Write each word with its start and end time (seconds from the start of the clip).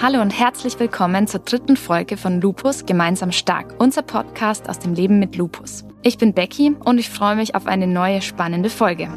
Hallo 0.00 0.20
und 0.22 0.30
herzlich 0.30 0.78
willkommen 0.78 1.26
zur 1.26 1.40
dritten 1.40 1.76
Folge 1.76 2.16
von 2.16 2.40
Lupus 2.40 2.86
Gemeinsam 2.86 3.32
Stark, 3.32 3.74
unser 3.80 4.02
Podcast 4.02 4.68
aus 4.68 4.78
dem 4.78 4.94
Leben 4.94 5.18
mit 5.18 5.34
Lupus. 5.34 5.84
Ich 6.02 6.18
bin 6.18 6.34
Becky 6.34 6.76
und 6.84 6.98
ich 6.98 7.10
freue 7.10 7.34
mich 7.34 7.56
auf 7.56 7.66
eine 7.66 7.88
neue 7.88 8.22
spannende 8.22 8.70
Folge. 8.70 9.08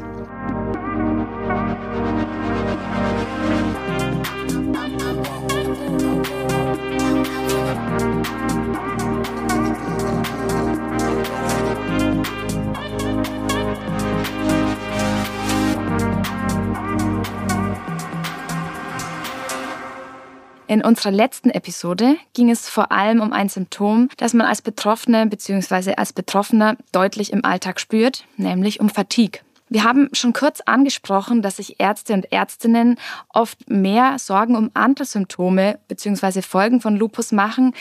In 20.72 20.82
unserer 20.82 21.10
letzten 21.10 21.50
Episode 21.50 22.16
ging 22.32 22.48
es 22.48 22.66
vor 22.66 22.92
allem 22.92 23.20
um 23.20 23.34
ein 23.34 23.50
Symptom, 23.50 24.08
das 24.16 24.32
man 24.32 24.46
als 24.46 24.62
Betroffene 24.62 25.26
bzw. 25.26 25.96
als 25.96 26.14
Betroffener 26.14 26.78
deutlich 26.92 27.30
im 27.30 27.44
Alltag 27.44 27.78
spürt, 27.78 28.24
nämlich 28.38 28.80
um 28.80 28.88
Fatigue. 28.88 29.42
Wir 29.72 29.84
haben 29.84 30.10
schon 30.12 30.34
kurz 30.34 30.60
angesprochen, 30.60 31.40
dass 31.40 31.56
sich 31.56 31.80
Ärzte 31.80 32.12
und 32.12 32.30
Ärztinnen 32.30 32.98
oft 33.30 33.70
mehr 33.70 34.18
Sorgen 34.18 34.54
um 34.54 34.70
andere 34.74 35.06
Symptome 35.06 35.78
bzw. 35.88 36.42
Folgen 36.42 36.82
von 36.82 36.94
Lupus 36.94 37.32
machen, 37.32 37.72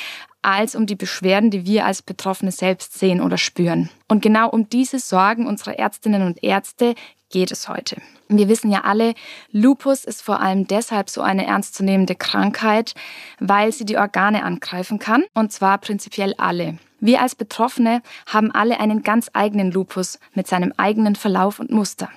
als 0.41 0.73
um 0.73 0.85
die 0.85 0.95
Beschwerden, 0.95 1.51
die 1.51 1.65
wir 1.65 1.85
als 1.85 2.01
Betroffene 2.01 2.53
selbst 2.53 2.97
sehen 2.97 3.19
oder 3.19 3.37
spüren. 3.37 3.89
Und 4.07 4.21
genau 4.21 4.49
um 4.49 4.69
diese 4.69 4.99
Sorgen 4.99 5.45
unserer 5.45 5.77
Ärztinnen 5.77 6.21
und 6.21 6.41
Ärzte 6.41 6.95
geht 7.29 7.51
es 7.51 7.67
heute. 7.67 7.97
Wir 8.29 8.47
wissen 8.47 8.71
ja 8.71 8.85
alle, 8.85 9.13
Lupus 9.51 10.05
ist 10.05 10.21
vor 10.21 10.39
allem 10.39 10.67
deshalb 10.67 11.09
so 11.09 11.19
eine 11.19 11.45
ernstzunehmende 11.45 12.15
Krankheit, 12.15 12.93
weil 13.41 13.73
sie 13.73 13.83
die 13.83 13.97
Organe 13.97 14.45
angreifen 14.45 14.97
kann, 14.97 15.25
und 15.33 15.51
zwar 15.51 15.77
prinzipiell 15.77 16.35
alle. 16.37 16.77
Wir 17.01 17.21
als 17.21 17.35
Betroffene 17.35 18.03
haben 18.27 18.51
alle 18.51 18.79
einen 18.79 19.01
ganz 19.01 19.29
eigenen 19.33 19.71
Lupus 19.71 20.19
mit 20.33 20.47
seinem 20.47 20.71
eigenen 20.77 21.15
Verlauf 21.15 21.59
und 21.59 21.71
Muster. 21.71 22.09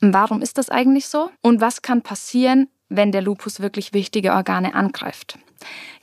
Warum 0.00 0.40
ist 0.40 0.58
das 0.58 0.70
eigentlich 0.70 1.08
so? 1.08 1.30
Und 1.42 1.60
was 1.60 1.82
kann 1.82 2.00
passieren, 2.00 2.68
wenn 2.88 3.12
der 3.12 3.20
Lupus 3.20 3.60
wirklich 3.60 3.92
wichtige 3.92 4.32
Organe 4.32 4.74
angreift? 4.74 5.38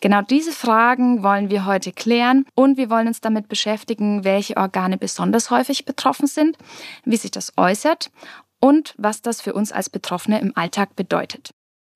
Genau 0.01 0.21
diese 0.21 0.51
Fragen 0.51 1.23
wollen 1.23 1.49
wir 1.49 1.65
heute 1.65 1.91
klären 1.93 2.45
und 2.53 2.77
wir 2.77 2.89
wollen 2.89 3.07
uns 3.07 3.21
damit 3.21 3.47
beschäftigen, 3.47 4.23
welche 4.23 4.57
Organe 4.57 4.97
besonders 4.97 5.49
häufig 5.49 5.85
betroffen 5.85 6.27
sind, 6.27 6.57
wie 7.05 7.17
sich 7.17 7.31
das 7.31 7.53
äußert 7.57 8.11
und 8.59 8.93
was 8.97 9.21
das 9.21 9.41
für 9.41 9.53
uns 9.53 9.71
als 9.71 9.89
Betroffene 9.89 10.39
im 10.41 10.55
Alltag 10.55 10.95
bedeutet. 10.95 11.51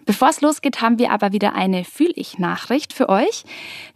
Bevor 0.06 0.30
es 0.30 0.42
losgeht, 0.42 0.82
haben 0.82 1.00
wir 1.00 1.12
aber 1.12 1.32
wieder 1.32 1.54
eine 1.54 1.84
Fühl-ich-Nachricht 1.84 2.94
für 2.94 3.10
euch. 3.10 3.44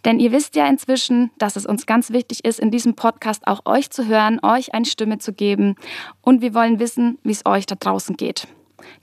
Denn 0.04 0.20
ihr 0.20 0.32
wisst 0.32 0.56
ja 0.56 0.68
inzwischen, 0.68 1.32
dass 1.38 1.56
es 1.56 1.66
uns 1.66 1.86
ganz 1.86 2.12
wichtig 2.12 2.46
ist, 2.46 2.60
in 2.60 2.72
diesem 2.72 2.96
Podcast 2.96 3.48
auch 3.48 3.66
euch 3.66 3.90
zu 3.90 4.08
hören, 4.08 4.40
euch 4.44 4.74
eine 4.74 4.86
Stimme 4.86 5.18
zu 5.18 5.34
geben. 5.34 5.76
Und 6.22 6.42
wir 6.42 6.54
wollen 6.54 6.80
wissen, 6.80 7.18
wie 7.24 7.32
es 7.32 7.46
euch 7.46 7.66
da 7.66 7.76
draußen 7.76 8.18
geht. 8.18 8.48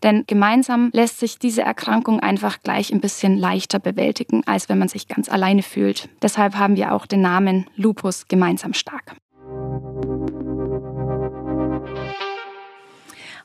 Denn 0.03 0.25
gemeinsam 0.27 0.91
lässt 0.93 1.19
sich 1.19 1.39
diese 1.39 1.63
Erkrankung 1.63 2.21
einfach 2.21 2.61
gleich 2.61 2.93
ein 2.93 3.01
bisschen 3.01 3.37
leichter 3.37 3.79
bewältigen, 3.79 4.43
als 4.47 4.69
wenn 4.69 4.79
man 4.79 4.89
sich 4.89 5.09
ganz 5.09 5.29
alleine 5.29 5.63
fühlt. 5.63 6.09
Deshalb 6.21 6.57
haben 6.57 6.77
wir 6.77 6.93
auch 6.93 7.07
den 7.07 7.21
Namen 7.21 7.67
Lupus 7.77 8.29
gemeinsam 8.29 8.75
stark. 8.75 9.17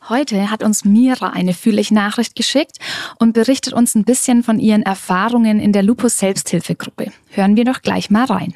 Heute 0.10 0.50
hat 0.50 0.64
uns 0.64 0.86
Mira 0.86 1.32
eine 1.32 1.54
Fühlig-Nachricht 1.54 2.34
geschickt 2.34 2.78
und 3.20 3.34
berichtet 3.34 3.74
uns 3.74 3.94
ein 3.94 4.06
bisschen 4.06 4.42
von 4.42 4.58
ihren 4.58 4.84
Erfahrungen 4.84 5.60
in 5.60 5.74
der 5.74 5.84
Lupus-Selbsthilfegruppe. 5.84 7.12
Hören 7.32 7.58
wir 7.58 7.66
doch 7.66 7.82
gleich 7.82 8.10
mal 8.10 8.24
rein. 8.24 8.54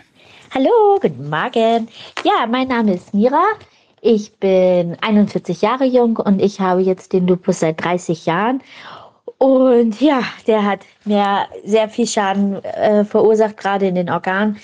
Hallo, 0.53 0.97
guten 1.01 1.29
Morgen. 1.29 1.89
Ja, 2.23 2.47
mein 2.49 2.69
Name 2.69 2.93
ist 2.93 3.13
Mira. 3.13 3.43
Ich 3.99 4.31
bin 4.35 4.95
41 5.01 5.61
Jahre 5.61 5.83
jung 5.83 6.15
und 6.15 6.41
ich 6.41 6.61
habe 6.61 6.81
jetzt 6.81 7.11
den 7.11 7.27
Lupus 7.27 7.59
seit 7.59 7.83
30 7.83 8.25
Jahren. 8.25 8.61
Und 9.37 9.99
ja, 9.99 10.21
der 10.47 10.63
hat 10.63 10.81
mir 11.03 11.47
sehr 11.65 11.89
viel 11.89 12.07
Schaden 12.07 12.63
äh, 12.63 13.03
verursacht, 13.03 13.57
gerade 13.57 13.87
in 13.87 13.95
den 13.95 14.09
Organen 14.09 14.57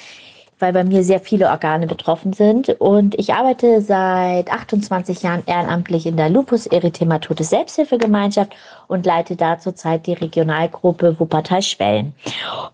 weil 0.60 0.74
bei 0.74 0.84
mir 0.84 1.04
sehr 1.04 1.20
viele 1.20 1.50
Organe 1.50 1.88
betroffen 1.88 2.34
sind. 2.34 2.70
Und 2.80 3.18
ich 3.20 3.34
arbeite 3.34 3.82
seit 3.82 4.52
28 4.52 5.22
Jahren 5.22 5.44
ehrenamtlich 5.46 6.06
in 6.06 6.18
der 6.18 6.30
Lupus 6.30 6.66
Erythematodes 6.66 7.50
Selbsthilfegemeinschaft 7.50 8.54
und 8.88 9.06
leite 9.06 9.36
da 9.36 9.60
zurzeit 9.60 10.08
die 10.08 10.14
Regionalgruppe 10.14 11.20
Wuppertal-Schwellen. 11.20 12.14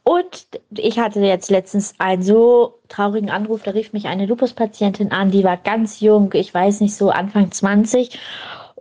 Und 0.03 0.47
ich 0.69 0.99
hatte 0.99 1.19
jetzt 1.21 1.51
letztens 1.51 1.93
einen 1.97 2.23
so 2.23 2.75
traurigen 2.87 3.29
Anruf, 3.29 3.63
da 3.63 3.71
rief 3.71 3.91
mich 3.93 4.05
eine 4.05 4.25
Lupus-Patientin 4.25 5.11
an, 5.11 5.31
die 5.31 5.43
war 5.43 5.57
ganz 5.57 5.99
jung, 5.99 6.31
ich 6.33 6.53
weiß 6.53 6.81
nicht, 6.81 6.95
so 6.95 7.09
Anfang 7.09 7.51
20 7.51 8.19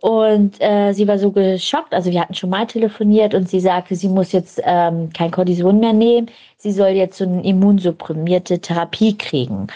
und 0.03 0.61
äh, 0.61 0.93
sie 0.93 1.07
war 1.07 1.17
so 1.17 1.31
geschockt. 1.31 1.95
Also 1.95 2.11
wir 2.11 2.21
hatten 2.21 2.35
schon 2.35 2.51
mal 2.51 2.67
telefoniert 2.67 3.35
und 3.35 3.49
sie 3.49 3.61
sagte, 3.61 3.95
sie 3.95 4.09
muss 4.09 4.33
jetzt 4.33 4.61
ähm, 4.65 5.11
kein 5.13 5.31
Cortison 5.31 5.79
mehr 5.79 5.93
nehmen. 5.93 6.29
Sie 6.59 6.73
soll 6.73 6.89
jetzt 6.89 7.19
so 7.19 7.25
eine 7.25 7.45
immunsupprimierte 7.45 8.59
Therapie 8.59 9.17
kriegen 9.17 9.69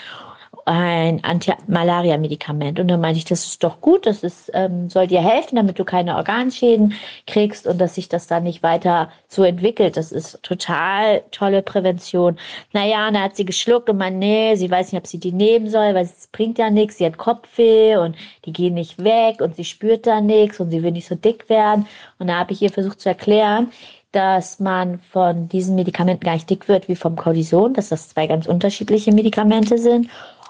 ein 0.66 1.22
Anti-Malaria-Medikament. 1.22 2.80
Und 2.80 2.88
dann 2.88 3.00
meinte 3.00 3.18
ich, 3.18 3.24
das 3.24 3.46
ist 3.46 3.62
doch 3.62 3.80
gut, 3.80 4.04
das 4.04 4.24
ist, 4.24 4.50
ähm, 4.52 4.90
soll 4.90 5.06
dir 5.06 5.22
helfen, 5.22 5.54
damit 5.54 5.78
du 5.78 5.84
keine 5.84 6.16
Organschäden 6.16 6.94
kriegst 7.28 7.68
und 7.68 7.78
dass 7.78 7.94
sich 7.94 8.08
das 8.08 8.26
dann 8.26 8.42
nicht 8.42 8.64
weiter 8.64 9.08
so 9.28 9.44
entwickelt. 9.44 9.96
Das 9.96 10.10
ist 10.10 10.42
total 10.42 11.22
tolle 11.30 11.62
Prävention. 11.62 12.36
Naja, 12.72 13.06
und 13.06 13.14
dann 13.14 13.22
hat 13.22 13.36
sie 13.36 13.44
geschluckt 13.44 13.88
und 13.88 13.98
meinte, 13.98 14.18
nee, 14.18 14.56
sie 14.56 14.68
weiß 14.68 14.90
nicht, 14.90 15.00
ob 15.00 15.06
sie 15.06 15.20
die 15.20 15.30
nehmen 15.30 15.70
soll, 15.70 15.94
weil 15.94 16.04
es 16.04 16.26
bringt 16.32 16.58
ja 16.58 16.68
nichts. 16.68 16.98
Sie 16.98 17.06
hat 17.06 17.16
Kopfweh 17.16 17.96
und 17.96 18.16
die 18.44 18.52
gehen 18.52 18.74
nicht 18.74 19.02
weg 19.02 19.40
und 19.40 19.54
sie 19.54 19.64
spürt 19.64 20.04
da 20.04 20.20
nichts 20.20 20.58
und 20.58 20.72
sie 20.72 20.82
will 20.82 20.90
nicht 20.90 21.06
so 21.06 21.14
dick 21.14 21.48
werden. 21.48 21.86
Und 22.18 22.26
da 22.26 22.40
habe 22.40 22.52
ich 22.52 22.60
ihr 22.60 22.72
versucht 22.72 23.00
zu 23.00 23.08
erklären, 23.08 23.70
dass 24.10 24.58
man 24.58 24.98
von 24.98 25.48
diesen 25.48 25.76
Medikamenten 25.76 26.24
gar 26.24 26.34
nicht 26.34 26.50
dick 26.50 26.66
wird 26.66 26.88
wie 26.88 26.96
vom 26.96 27.14
Cortison, 27.14 27.74
dass 27.74 27.90
das 27.90 28.08
zwei 28.08 28.26
ganz 28.26 28.46
unterschiedliche 28.46 29.12
Medikamente 29.12 29.78
sind 29.78 30.08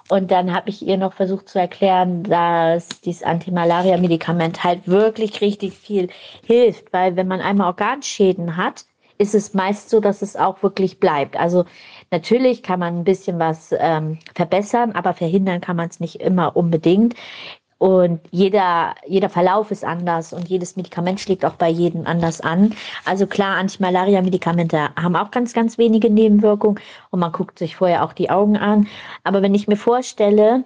und 0.09 0.31
dann 0.31 0.55
habe 0.55 0.71
ich 0.71 0.87
ihr 0.87 0.97
noch 0.97 1.13
versucht 1.13 1.49
zu 1.49 1.59
erklären, 1.59 2.23
dass 2.23 2.89
dieses 3.01 3.23
Antimalaria-Medikament 3.23 4.63
halt 4.63 4.87
wirklich 4.87 5.41
richtig 5.41 5.75
viel 5.75 6.09
hilft, 6.45 6.93
weil 6.93 7.17
wenn 7.17 7.29
man 7.29 7.41
einmal 7.41 7.69
Organschäden 7.69 8.57
hat, 8.57 8.85
ist 9.19 9.35
es 9.35 9.55
meist 9.55 9.91
so, 9.91 10.01
dass 10.01 10.23
es 10.23 10.37
auch 10.37 10.63
wirklich 10.63 11.01
bleibt. 11.01 11.37
Also 11.37 11.65
natürlich 12.11 12.63
kann 12.63 12.81
man 12.81 12.99
ein 12.99 13.05
bisschen 13.05 13.39
was 13.39 13.71
ähm, 13.79 14.19
verbessern, 14.35 14.93
aber 14.93 15.15
verhindern 15.15 15.61
kann 15.61 15.77
man 15.77 15.89
es 15.89 16.01
nicht 16.01 16.21
immer 16.21 16.57
unbedingt. 16.57 17.15
Und 17.79 18.21
jeder, 18.31 18.95
jeder 19.07 19.29
Verlauf 19.29 19.71
ist 19.71 19.85
anders 19.85 20.33
und 20.33 20.49
jedes 20.49 20.77
Medikament 20.77 21.21
schlägt 21.21 21.45
auch 21.45 21.57
bei 21.57 21.69
jedem 21.69 22.07
anders 22.07 22.41
an. 22.41 22.75
Also 23.05 23.27
klar, 23.27 23.57
Antimalaria-Medikamente 23.59 24.89
haben 24.97 25.15
auch 25.17 25.31
ganz, 25.31 25.53
ganz 25.53 25.77
wenige 25.77 26.09
Nebenwirkungen 26.09 26.81
und 27.11 27.21
man 27.21 27.33
guckt 27.33 27.59
sich 27.59 27.77
vorher 27.77 28.05
auch 28.05 28.15
die 28.15 28.31
Augen 28.31 28.57
an. 28.57 28.89
Aber 29.25 29.43
wenn 29.43 29.55
ich 29.55 29.69
mir 29.69 29.77
vorstelle, 29.77 30.65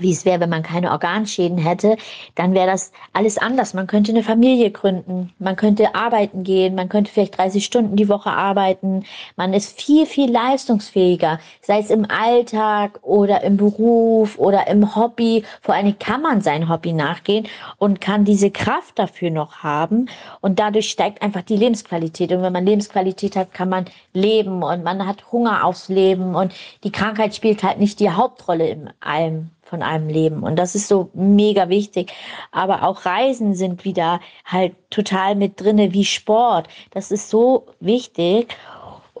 wie 0.00 0.12
es 0.12 0.24
wäre, 0.24 0.40
wenn 0.40 0.50
man 0.50 0.62
keine 0.62 0.90
Organschäden 0.90 1.58
hätte, 1.58 1.96
dann 2.34 2.54
wäre 2.54 2.66
das 2.66 2.92
alles 3.12 3.38
anders. 3.38 3.74
Man 3.74 3.86
könnte 3.86 4.12
eine 4.12 4.22
Familie 4.22 4.70
gründen, 4.70 5.32
man 5.38 5.56
könnte 5.56 5.94
arbeiten 5.94 6.44
gehen, 6.44 6.74
man 6.74 6.88
könnte 6.88 7.10
vielleicht 7.12 7.38
30 7.38 7.64
Stunden 7.64 7.96
die 7.96 8.08
Woche 8.08 8.30
arbeiten. 8.30 9.04
Man 9.36 9.54
ist 9.54 9.80
viel, 9.80 10.06
viel 10.06 10.30
leistungsfähiger, 10.30 11.38
sei 11.62 11.80
es 11.80 11.90
im 11.90 12.06
Alltag 12.10 13.00
oder 13.02 13.42
im 13.42 13.56
Beruf 13.56 14.38
oder 14.38 14.66
im 14.66 14.94
Hobby. 14.94 15.44
Vor 15.62 15.74
allem 15.74 15.98
kann 15.98 16.22
man 16.22 16.40
sein 16.40 16.68
Hobby 16.68 16.92
nachgehen 16.92 17.46
und 17.78 18.00
kann 18.00 18.24
diese 18.24 18.50
Kraft 18.50 18.98
dafür 18.98 19.30
noch 19.30 19.62
haben. 19.62 20.08
Und 20.40 20.58
dadurch 20.58 20.90
steigt 20.90 21.22
einfach 21.22 21.42
die 21.42 21.56
Lebensqualität. 21.56 22.32
Und 22.32 22.42
wenn 22.42 22.52
man 22.52 22.66
Lebensqualität 22.66 23.36
hat, 23.36 23.52
kann 23.52 23.68
man 23.68 23.86
leben 24.12 24.62
und 24.62 24.84
man 24.84 25.06
hat 25.06 25.32
Hunger 25.32 25.64
aufs 25.64 25.88
Leben. 25.88 26.34
Und 26.34 26.52
die 26.84 26.92
Krankheit 26.92 27.34
spielt 27.34 27.62
halt 27.62 27.78
nicht 27.78 28.00
die 28.00 28.10
Hauptrolle 28.10 28.68
in 28.68 28.90
allem 29.00 29.50
von 29.66 29.82
einem 29.82 30.08
Leben. 30.08 30.42
Und 30.42 30.56
das 30.56 30.74
ist 30.74 30.88
so 30.88 31.10
mega 31.12 31.68
wichtig. 31.68 32.12
Aber 32.52 32.82
auch 32.84 33.04
Reisen 33.04 33.54
sind 33.54 33.84
wieder 33.84 34.20
halt 34.44 34.74
total 34.90 35.34
mit 35.34 35.60
drinne 35.60 35.92
wie 35.92 36.04
Sport. 36.04 36.68
Das 36.90 37.10
ist 37.10 37.28
so 37.28 37.66
wichtig. 37.80 38.56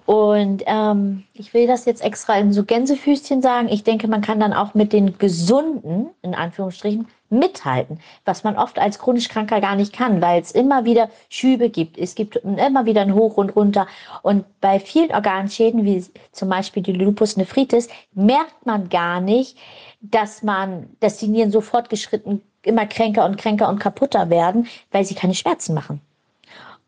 Und 0.06 0.62
ähm, 0.66 1.24
ich 1.34 1.52
will 1.52 1.66
das 1.66 1.84
jetzt 1.84 2.02
extra 2.02 2.38
in 2.38 2.52
so 2.52 2.64
Gänsefüßchen 2.64 3.42
sagen. 3.42 3.68
Ich 3.68 3.82
denke, 3.82 4.06
man 4.06 4.20
kann 4.20 4.38
dann 4.38 4.52
auch 4.52 4.74
mit 4.74 4.92
den 4.92 5.18
Gesunden, 5.18 6.10
in 6.22 6.34
Anführungsstrichen, 6.34 7.08
mithalten, 7.30 8.00
was 8.24 8.44
man 8.44 8.56
oft 8.56 8.78
als 8.78 8.98
chronisch 8.98 9.28
Kranker 9.28 9.60
gar 9.60 9.76
nicht 9.76 9.92
kann, 9.92 10.22
weil 10.22 10.40
es 10.40 10.52
immer 10.52 10.84
wieder 10.84 11.08
Schübe 11.28 11.70
gibt. 11.70 11.98
Es 11.98 12.14
gibt 12.14 12.36
immer 12.36 12.86
wieder 12.86 13.02
ein 13.02 13.14
Hoch 13.14 13.36
und 13.36 13.56
runter. 13.56 13.86
Und 14.22 14.44
bei 14.60 14.78
vielen 14.78 15.10
Organschäden, 15.10 15.84
wie 15.84 16.04
zum 16.32 16.48
Beispiel 16.48 16.82
die 16.82 16.92
Lupus 16.92 17.36
nephritis, 17.36 17.88
merkt 18.12 18.66
man 18.66 18.88
gar 18.88 19.20
nicht, 19.20 19.58
dass 20.00 20.42
man, 20.42 20.90
dass 21.00 21.18
die 21.18 21.28
Nieren 21.28 21.50
so 21.50 21.60
fortgeschritten 21.60 22.42
immer 22.62 22.86
kränker 22.86 23.24
und 23.24 23.38
kränker 23.38 23.68
und 23.68 23.78
kaputter 23.78 24.28
werden, 24.28 24.66
weil 24.90 25.04
sie 25.04 25.14
keine 25.14 25.34
Schmerzen 25.34 25.74
machen. 25.74 26.00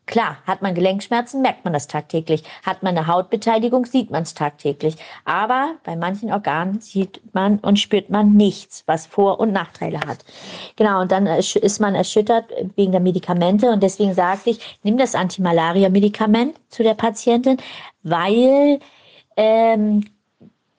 Klar, 0.09 0.37
hat 0.47 0.63
man 0.63 0.73
Gelenkschmerzen, 0.73 1.43
merkt 1.43 1.63
man 1.65 1.73
das 1.73 1.85
tagtäglich. 1.85 2.41
Hat 2.65 2.81
man 2.81 2.97
eine 2.97 3.05
Hautbeteiligung, 3.05 3.85
sieht 3.85 4.09
man 4.09 4.23
es 4.23 4.33
tagtäglich. 4.33 4.95
Aber 5.23 5.75
bei 5.83 5.95
manchen 5.95 6.31
Organen 6.31 6.81
sieht 6.81 7.21
man 7.35 7.59
und 7.59 7.77
spürt 7.77 8.09
man 8.09 8.33
nichts, 8.33 8.83
was 8.87 9.05
Vor- 9.05 9.39
und 9.39 9.51
Nachteile 9.51 9.99
hat. 9.99 10.25
Genau, 10.77 11.01
und 11.01 11.11
dann 11.11 11.27
ist 11.27 11.79
man 11.79 11.93
erschüttert 11.93 12.45
wegen 12.75 12.91
der 12.91 13.01
Medikamente. 13.01 13.69
Und 13.69 13.83
deswegen 13.83 14.15
sagte 14.15 14.49
ich, 14.49 14.79
nimm 14.81 14.97
das 14.97 15.13
Antimalaria-Medikament 15.13 16.55
zu 16.69 16.81
der 16.81 16.95
Patientin, 16.95 17.57
weil 18.01 18.79
ähm, 19.37 20.05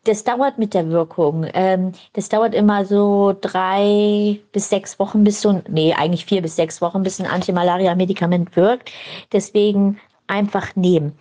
das 0.04 0.24
dauert 0.24 0.58
mit 0.58 0.74
der 0.74 0.88
Wirkung. 0.88 1.46
Ähm, 1.52 1.92
das 2.14 2.28
dauert 2.28 2.54
immer 2.54 2.84
so 2.84 3.36
drei 3.40 4.40
bis 4.52 4.70
sechs 4.70 4.98
Wochen, 4.98 5.24
bis 5.24 5.40
so, 5.42 5.62
nee, 5.68 5.94
eigentlich 5.94 6.24
vier 6.26 6.42
bis 6.42 6.56
sechs 6.56 6.80
Wochen, 6.80 7.02
bis 7.02 7.20
ein 7.20 7.26
Antimalaria-Medikament 7.26 8.56
wirkt. 8.56 8.90
Deswegen 9.32 10.00
einfach 10.26 10.74
nehmen. 10.76 11.16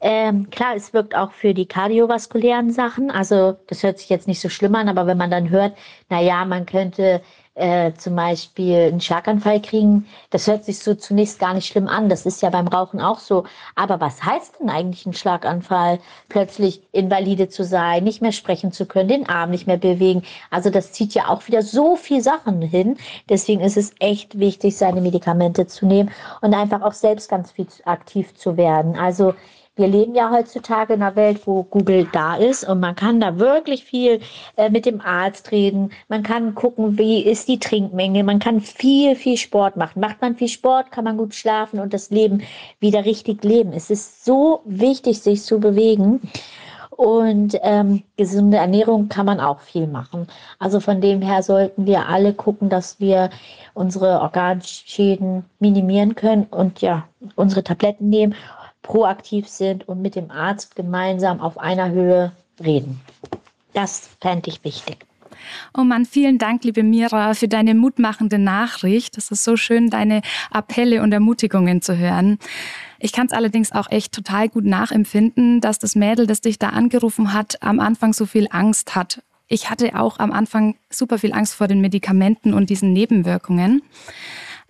Ähm, 0.00 0.48
klar, 0.50 0.76
es 0.76 0.92
wirkt 0.94 1.14
auch 1.16 1.32
für 1.32 1.54
die 1.54 1.66
kardiovaskulären 1.66 2.70
Sachen. 2.70 3.10
Also 3.10 3.56
das 3.66 3.82
hört 3.82 3.98
sich 3.98 4.08
jetzt 4.08 4.28
nicht 4.28 4.40
so 4.40 4.48
schlimm 4.48 4.74
an, 4.76 4.88
aber 4.88 5.06
wenn 5.06 5.18
man 5.18 5.30
dann 5.30 5.50
hört, 5.50 5.76
na 6.08 6.20
ja, 6.20 6.44
man 6.44 6.66
könnte 6.66 7.20
äh, 7.58 7.92
zum 7.94 8.16
Beispiel 8.16 8.88
einen 8.88 9.00
Schlaganfall 9.00 9.60
kriegen, 9.60 10.06
das 10.30 10.46
hört 10.46 10.64
sich 10.64 10.78
so 10.78 10.94
zunächst 10.94 11.38
gar 11.38 11.54
nicht 11.54 11.66
schlimm 11.66 11.88
an. 11.88 12.08
Das 12.08 12.24
ist 12.24 12.40
ja 12.42 12.50
beim 12.50 12.68
Rauchen 12.68 13.00
auch 13.00 13.18
so. 13.18 13.44
Aber 13.74 14.00
was 14.00 14.22
heißt 14.22 14.60
denn 14.60 14.70
eigentlich 14.70 15.04
ein 15.06 15.12
Schlaganfall? 15.12 15.98
Plötzlich 16.28 16.82
invalide 16.92 17.48
zu 17.48 17.64
sein, 17.64 18.04
nicht 18.04 18.22
mehr 18.22 18.32
sprechen 18.32 18.72
zu 18.72 18.86
können, 18.86 19.08
den 19.08 19.28
Arm 19.28 19.50
nicht 19.50 19.66
mehr 19.66 19.76
bewegen. 19.76 20.22
Also 20.50 20.70
das 20.70 20.92
zieht 20.92 21.14
ja 21.14 21.28
auch 21.28 21.46
wieder 21.48 21.62
so 21.62 21.96
viel 21.96 22.22
Sachen 22.22 22.62
hin. 22.62 22.96
Deswegen 23.28 23.60
ist 23.60 23.76
es 23.76 23.92
echt 23.98 24.38
wichtig, 24.38 24.76
seine 24.76 25.00
Medikamente 25.00 25.66
zu 25.66 25.86
nehmen 25.86 26.10
und 26.40 26.54
einfach 26.54 26.82
auch 26.82 26.94
selbst 26.94 27.28
ganz 27.28 27.50
viel 27.52 27.66
aktiv 27.84 28.34
zu 28.34 28.56
werden. 28.56 28.96
Also 28.96 29.34
wir 29.78 29.86
leben 29.86 30.14
ja 30.14 30.30
heutzutage 30.30 30.94
in 30.94 31.02
einer 31.02 31.14
Welt, 31.14 31.46
wo 31.46 31.62
Google 31.62 32.08
da 32.12 32.36
ist 32.36 32.68
und 32.68 32.80
man 32.80 32.96
kann 32.96 33.20
da 33.20 33.38
wirklich 33.38 33.84
viel 33.84 34.20
äh, 34.56 34.68
mit 34.70 34.86
dem 34.86 35.00
Arzt 35.00 35.52
reden. 35.52 35.90
Man 36.08 36.24
kann 36.24 36.54
gucken, 36.54 36.98
wie 36.98 37.22
ist 37.22 37.46
die 37.48 37.60
Trinkmenge. 37.60 38.24
Man 38.24 38.40
kann 38.40 38.60
viel, 38.60 39.14
viel 39.14 39.36
Sport 39.36 39.76
machen. 39.76 40.00
Macht 40.00 40.20
man 40.20 40.34
viel 40.34 40.48
Sport, 40.48 40.90
kann 40.90 41.04
man 41.04 41.16
gut 41.16 41.34
schlafen 41.34 41.78
und 41.78 41.94
das 41.94 42.10
Leben 42.10 42.42
wieder 42.80 43.04
richtig 43.04 43.44
leben. 43.44 43.72
Es 43.72 43.88
ist 43.88 44.24
so 44.24 44.62
wichtig, 44.64 45.20
sich 45.20 45.42
zu 45.42 45.60
bewegen. 45.60 46.20
Und 46.90 47.56
ähm, 47.62 48.02
gesunde 48.16 48.56
Ernährung 48.56 49.08
kann 49.08 49.26
man 49.26 49.38
auch 49.38 49.60
viel 49.60 49.86
machen. 49.86 50.26
Also 50.58 50.80
von 50.80 51.00
dem 51.00 51.22
her 51.22 51.44
sollten 51.44 51.86
wir 51.86 52.08
alle 52.08 52.34
gucken, 52.34 52.70
dass 52.70 52.98
wir 52.98 53.30
unsere 53.72 54.20
Organschäden 54.20 55.44
minimieren 55.60 56.16
können 56.16 56.48
und 56.50 56.80
ja, 56.80 57.06
unsere 57.36 57.62
Tabletten 57.62 58.08
nehmen 58.08 58.34
proaktiv 58.82 59.48
sind 59.48 59.88
und 59.88 60.02
mit 60.02 60.14
dem 60.14 60.30
Arzt 60.30 60.76
gemeinsam 60.76 61.40
auf 61.40 61.58
einer 61.58 61.90
Höhe 61.90 62.32
reden. 62.62 63.00
Das 63.72 64.08
fände 64.20 64.50
ich 64.50 64.64
wichtig. 64.64 65.06
Oh 65.76 65.84
Mann, 65.84 66.04
vielen 66.04 66.38
Dank, 66.38 66.64
liebe 66.64 66.82
Mira, 66.82 67.34
für 67.34 67.48
deine 67.48 67.74
mutmachende 67.74 68.38
Nachricht. 68.38 69.16
Es 69.16 69.30
ist 69.30 69.44
so 69.44 69.56
schön, 69.56 69.90
deine 69.90 70.22
Appelle 70.50 71.02
und 71.02 71.12
Ermutigungen 71.12 71.80
zu 71.80 71.96
hören. 71.96 72.38
Ich 72.98 73.12
kann 73.12 73.26
es 73.26 73.32
allerdings 73.32 73.72
auch 73.72 73.90
echt 73.90 74.12
total 74.12 74.48
gut 74.48 74.64
nachempfinden, 74.64 75.60
dass 75.60 75.78
das 75.78 75.94
Mädel, 75.94 76.26
das 76.26 76.40
dich 76.40 76.58
da 76.58 76.70
angerufen 76.70 77.32
hat, 77.32 77.62
am 77.62 77.78
Anfang 77.78 78.12
so 78.12 78.26
viel 78.26 78.48
Angst 78.50 78.96
hat. 78.96 79.22
Ich 79.46 79.70
hatte 79.70 79.98
auch 79.98 80.18
am 80.18 80.32
Anfang 80.32 80.76
super 80.90 81.18
viel 81.18 81.32
Angst 81.32 81.54
vor 81.54 81.68
den 81.68 81.80
Medikamenten 81.80 82.52
und 82.52 82.68
diesen 82.70 82.92
Nebenwirkungen. 82.92 83.82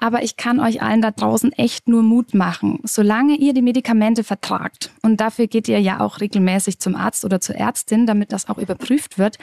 Aber 0.01 0.23
ich 0.23 0.37
kann 0.37 0.61
euch 0.61 0.81
allen 0.81 1.03
da 1.03 1.11
draußen 1.11 1.53
echt 1.53 1.89
nur 1.89 2.03
Mut 2.03 2.33
machen. 2.33 2.79
Solange 2.85 3.37
ihr 3.37 3.53
die 3.53 3.63
Medikamente 3.63 4.23
vertragt, 4.23 4.91
und 5.03 5.21
dafür 5.21 5.49
geht 5.49 5.69
ihr 5.69 5.81
ja 5.81 6.01
auch 6.01 6.21
regelmäßig 6.21 6.79
zum 6.79 6.95
Arzt 6.95 7.25
oder 7.25 7.41
zur 7.41 7.57
Ärztin, 7.57 8.07
damit 8.07 8.33
das 8.33 8.49
auch 8.49 8.59
überprüft 8.59 9.19
wird. 9.19 9.39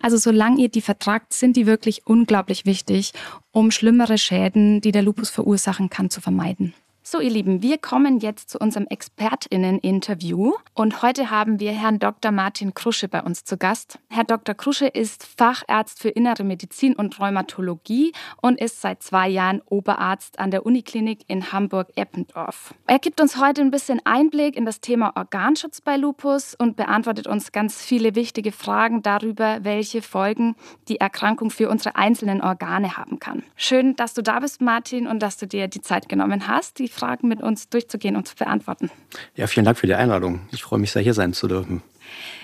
Also 0.00 0.16
solange 0.16 0.62
ihr 0.62 0.70
die 0.70 0.80
vertragt, 0.80 1.34
sind 1.34 1.56
die 1.56 1.66
wirklich 1.66 2.06
unglaublich 2.06 2.64
wichtig, 2.64 3.12
um 3.52 3.70
schlimmere 3.70 4.16
Schäden, 4.16 4.80
die 4.80 4.92
der 4.92 5.02
Lupus 5.02 5.28
verursachen 5.28 5.90
kann, 5.90 6.08
zu 6.08 6.20
vermeiden. 6.20 6.72
So, 7.10 7.20
ihr 7.20 7.30
Lieben, 7.30 7.62
wir 7.62 7.78
kommen 7.78 8.20
jetzt 8.20 8.50
zu 8.50 8.58
unserem 8.58 8.86
ExpertInnen-Interview. 8.86 10.52
Und 10.74 11.00
heute 11.00 11.30
haben 11.30 11.58
wir 11.58 11.72
Herrn 11.72 11.98
Dr. 11.98 12.32
Martin 12.32 12.74
Krusche 12.74 13.08
bei 13.08 13.22
uns 13.22 13.44
zu 13.44 13.56
Gast. 13.56 13.98
Herr 14.10 14.24
Dr. 14.24 14.54
Krusche 14.54 14.88
ist 14.88 15.24
Facharzt 15.24 16.02
für 16.02 16.10
Innere 16.10 16.44
Medizin 16.44 16.94
und 16.94 17.18
Rheumatologie 17.18 18.12
und 18.42 18.60
ist 18.60 18.82
seit 18.82 19.02
zwei 19.02 19.26
Jahren 19.26 19.62
Oberarzt 19.64 20.38
an 20.38 20.50
der 20.50 20.66
Uniklinik 20.66 21.20
in 21.28 21.50
Hamburg-Eppendorf. 21.50 22.74
Er 22.86 22.98
gibt 22.98 23.22
uns 23.22 23.40
heute 23.40 23.62
ein 23.62 23.70
bisschen 23.70 24.02
Einblick 24.04 24.54
in 24.54 24.66
das 24.66 24.82
Thema 24.82 25.16
Organschutz 25.16 25.80
bei 25.80 25.96
Lupus 25.96 26.54
und 26.56 26.76
beantwortet 26.76 27.26
uns 27.26 27.52
ganz 27.52 27.82
viele 27.82 28.16
wichtige 28.16 28.52
Fragen 28.52 29.00
darüber, 29.00 29.60
welche 29.62 30.02
Folgen 30.02 30.56
die 30.88 31.00
Erkrankung 31.00 31.48
für 31.48 31.70
unsere 31.70 31.96
einzelnen 31.96 32.42
Organe 32.42 32.98
haben 32.98 33.18
kann. 33.18 33.44
Schön, 33.56 33.96
dass 33.96 34.12
du 34.12 34.22
da 34.22 34.40
bist, 34.40 34.60
Martin, 34.60 35.06
und 35.06 35.20
dass 35.20 35.38
du 35.38 35.46
dir 35.46 35.68
die 35.68 35.80
Zeit 35.80 36.10
genommen 36.10 36.48
hast, 36.48 36.78
die 36.78 36.97
Fragen 36.98 37.28
mit 37.28 37.40
uns 37.40 37.68
durchzugehen 37.68 38.16
und 38.16 38.26
zu 38.26 38.34
beantworten. 38.34 38.90
Ja, 39.36 39.46
vielen 39.46 39.64
Dank 39.64 39.78
für 39.78 39.86
die 39.86 39.94
Einladung. 39.94 40.40
Ich 40.50 40.62
freue 40.62 40.78
mich 40.78 40.90
sehr, 40.90 41.02
hier 41.02 41.14
sein 41.14 41.32
zu 41.32 41.46
dürfen. 41.46 41.82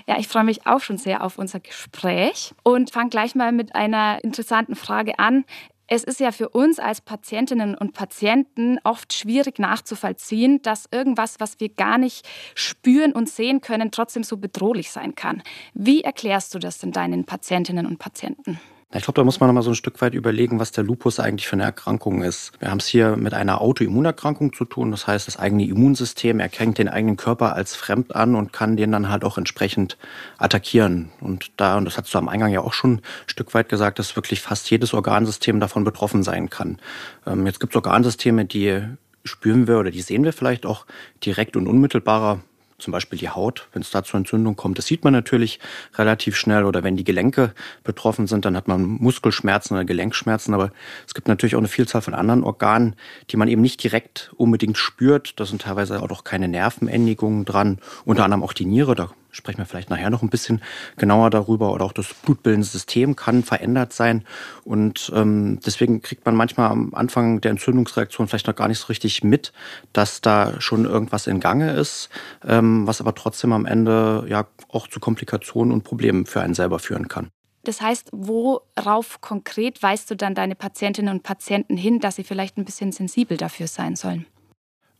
Ja, 0.06 0.18
ich 0.18 0.28
freue 0.28 0.44
mich 0.44 0.66
auch 0.66 0.80
schon 0.80 0.98
sehr 0.98 1.24
auf 1.24 1.38
unser 1.38 1.60
Gespräch 1.60 2.54
und 2.62 2.90
fange 2.90 3.10
gleich 3.10 3.34
mal 3.34 3.52
mit 3.52 3.74
einer 3.74 4.22
interessanten 4.22 4.76
Frage 4.76 5.18
an. 5.18 5.44
Es 5.86 6.02
ist 6.02 6.20
ja 6.20 6.32
für 6.32 6.48
uns 6.48 6.78
als 6.78 7.02
Patientinnen 7.02 7.74
und 7.74 7.92
Patienten 7.92 8.78
oft 8.84 9.12
schwierig 9.12 9.58
nachzuvollziehen, 9.58 10.62
dass 10.62 10.86
irgendwas, 10.90 11.40
was 11.40 11.60
wir 11.60 11.68
gar 11.68 11.98
nicht 11.98 12.26
spüren 12.54 13.12
und 13.12 13.28
sehen 13.28 13.60
können, 13.60 13.90
trotzdem 13.90 14.22
so 14.24 14.38
bedrohlich 14.38 14.90
sein 14.90 15.14
kann. 15.14 15.42
Wie 15.74 16.02
erklärst 16.02 16.54
du 16.54 16.58
das 16.58 16.78
denn 16.78 16.92
deinen 16.92 17.24
Patientinnen 17.24 17.86
und 17.86 17.98
Patienten? 17.98 18.58
Ich 18.96 19.02
glaube, 19.02 19.20
da 19.20 19.24
muss 19.24 19.40
man 19.40 19.48
noch 19.48 19.54
mal 19.54 19.62
so 19.62 19.70
ein 19.70 19.74
Stück 19.74 20.00
weit 20.00 20.14
überlegen, 20.14 20.60
was 20.60 20.70
der 20.70 20.84
Lupus 20.84 21.18
eigentlich 21.18 21.48
für 21.48 21.54
eine 21.54 21.64
Erkrankung 21.64 22.22
ist. 22.22 22.52
Wir 22.60 22.70
haben 22.70 22.78
es 22.78 22.86
hier 22.86 23.16
mit 23.16 23.34
einer 23.34 23.60
Autoimmunerkrankung 23.60 24.52
zu 24.52 24.64
tun. 24.64 24.92
Das 24.92 25.08
heißt, 25.08 25.26
das 25.26 25.36
eigene 25.36 25.66
Immunsystem 25.66 26.38
erkennt 26.38 26.78
den 26.78 26.88
eigenen 26.88 27.16
Körper 27.16 27.56
als 27.56 27.74
fremd 27.74 28.14
an 28.14 28.36
und 28.36 28.52
kann 28.52 28.76
den 28.76 28.92
dann 28.92 29.08
halt 29.08 29.24
auch 29.24 29.36
entsprechend 29.36 29.98
attackieren. 30.38 31.10
Und 31.20 31.50
da, 31.56 31.76
und 31.76 31.86
das 31.86 31.98
hast 31.98 32.14
du 32.14 32.18
am 32.18 32.28
Eingang 32.28 32.52
ja 32.52 32.60
auch 32.60 32.72
schon 32.72 32.98
ein 32.98 33.02
Stück 33.26 33.52
weit 33.52 33.68
gesagt, 33.68 33.98
dass 33.98 34.14
wirklich 34.14 34.40
fast 34.40 34.70
jedes 34.70 34.94
Organsystem 34.94 35.58
davon 35.58 35.82
betroffen 35.82 36.22
sein 36.22 36.48
kann. 36.48 36.78
Ähm, 37.26 37.46
jetzt 37.46 37.58
gibt 37.58 37.72
es 37.72 37.76
Organsysteme, 37.76 38.44
die 38.44 38.80
spüren 39.24 39.66
wir 39.66 39.78
oder 39.78 39.90
die 39.90 40.02
sehen 40.02 40.22
wir 40.22 40.32
vielleicht 40.32 40.66
auch 40.66 40.86
direkt 41.24 41.56
und 41.56 41.66
unmittelbarer 41.66 42.42
zum 42.84 42.92
Beispiel 42.92 43.18
die 43.18 43.30
Haut, 43.30 43.68
wenn 43.72 43.82
es 43.82 43.90
da 43.90 44.04
zur 44.04 44.18
Entzündung 44.18 44.54
kommt. 44.54 44.78
Das 44.78 44.86
sieht 44.86 45.02
man 45.02 45.12
natürlich 45.12 45.58
relativ 45.94 46.36
schnell. 46.36 46.64
Oder 46.64 46.84
wenn 46.84 46.96
die 46.96 47.04
Gelenke 47.04 47.52
betroffen 47.82 48.26
sind, 48.26 48.44
dann 48.44 48.56
hat 48.56 48.68
man 48.68 48.82
Muskelschmerzen 48.82 49.74
oder 49.74 49.84
Gelenkschmerzen. 49.84 50.54
Aber 50.54 50.70
es 51.06 51.14
gibt 51.14 51.26
natürlich 51.26 51.56
auch 51.56 51.60
eine 51.60 51.68
Vielzahl 51.68 52.02
von 52.02 52.14
anderen 52.14 52.44
Organen, 52.44 52.94
die 53.30 53.36
man 53.36 53.48
eben 53.48 53.62
nicht 53.62 53.82
direkt 53.82 54.32
unbedingt 54.36 54.78
spürt. 54.78 55.40
Da 55.40 55.46
sind 55.46 55.62
teilweise 55.62 56.00
auch 56.00 56.24
keine 56.24 56.46
Nervenendigungen 56.46 57.44
dran. 57.44 57.78
Unter 58.04 58.24
anderem 58.24 58.42
auch 58.42 58.52
die 58.52 58.66
Niere. 58.66 58.94
Da 58.94 59.10
sprechen 59.34 59.58
wir 59.58 59.66
vielleicht 59.66 59.90
nachher 59.90 60.10
noch 60.10 60.22
ein 60.22 60.30
bisschen 60.30 60.62
genauer 60.96 61.30
darüber. 61.30 61.72
Oder 61.72 61.84
auch 61.84 61.92
das 61.92 62.14
blutbildende 62.14 62.66
System 62.66 63.16
kann 63.16 63.42
verändert 63.42 63.92
sein. 63.92 64.24
Und 64.64 65.12
ähm, 65.14 65.60
deswegen 65.64 66.02
kriegt 66.02 66.24
man 66.24 66.36
manchmal 66.36 66.70
am 66.70 66.94
Anfang 66.94 67.40
der 67.40 67.50
Entzündungsreaktion 67.50 68.28
vielleicht 68.28 68.46
noch 68.46 68.56
gar 68.56 68.68
nicht 68.68 68.78
so 68.78 68.86
richtig 68.86 69.24
mit, 69.24 69.52
dass 69.92 70.20
da 70.20 70.60
schon 70.60 70.84
irgendwas 70.84 71.26
in 71.26 71.40
Gange 71.40 71.72
ist, 71.72 72.08
ähm, 72.46 72.86
was 72.86 73.00
aber 73.00 73.14
trotzdem 73.14 73.52
am 73.52 73.66
Ende 73.66 74.24
ja 74.28 74.46
auch 74.68 74.88
zu 74.88 75.00
Komplikationen 75.00 75.72
und 75.72 75.84
Problemen 75.84 76.26
für 76.26 76.40
einen 76.40 76.54
selber 76.54 76.78
führen 76.78 77.08
kann. 77.08 77.28
Das 77.64 77.80
heißt, 77.80 78.10
worauf 78.12 79.20
konkret 79.20 79.82
weist 79.82 80.10
du 80.10 80.16
dann 80.16 80.34
deine 80.34 80.54
Patientinnen 80.54 81.12
und 81.12 81.22
Patienten 81.22 81.76
hin, 81.76 81.98
dass 81.98 82.16
sie 82.16 82.24
vielleicht 82.24 82.58
ein 82.58 82.64
bisschen 82.64 82.92
sensibel 82.92 83.36
dafür 83.36 83.66
sein 83.66 83.96
sollen? 83.96 84.26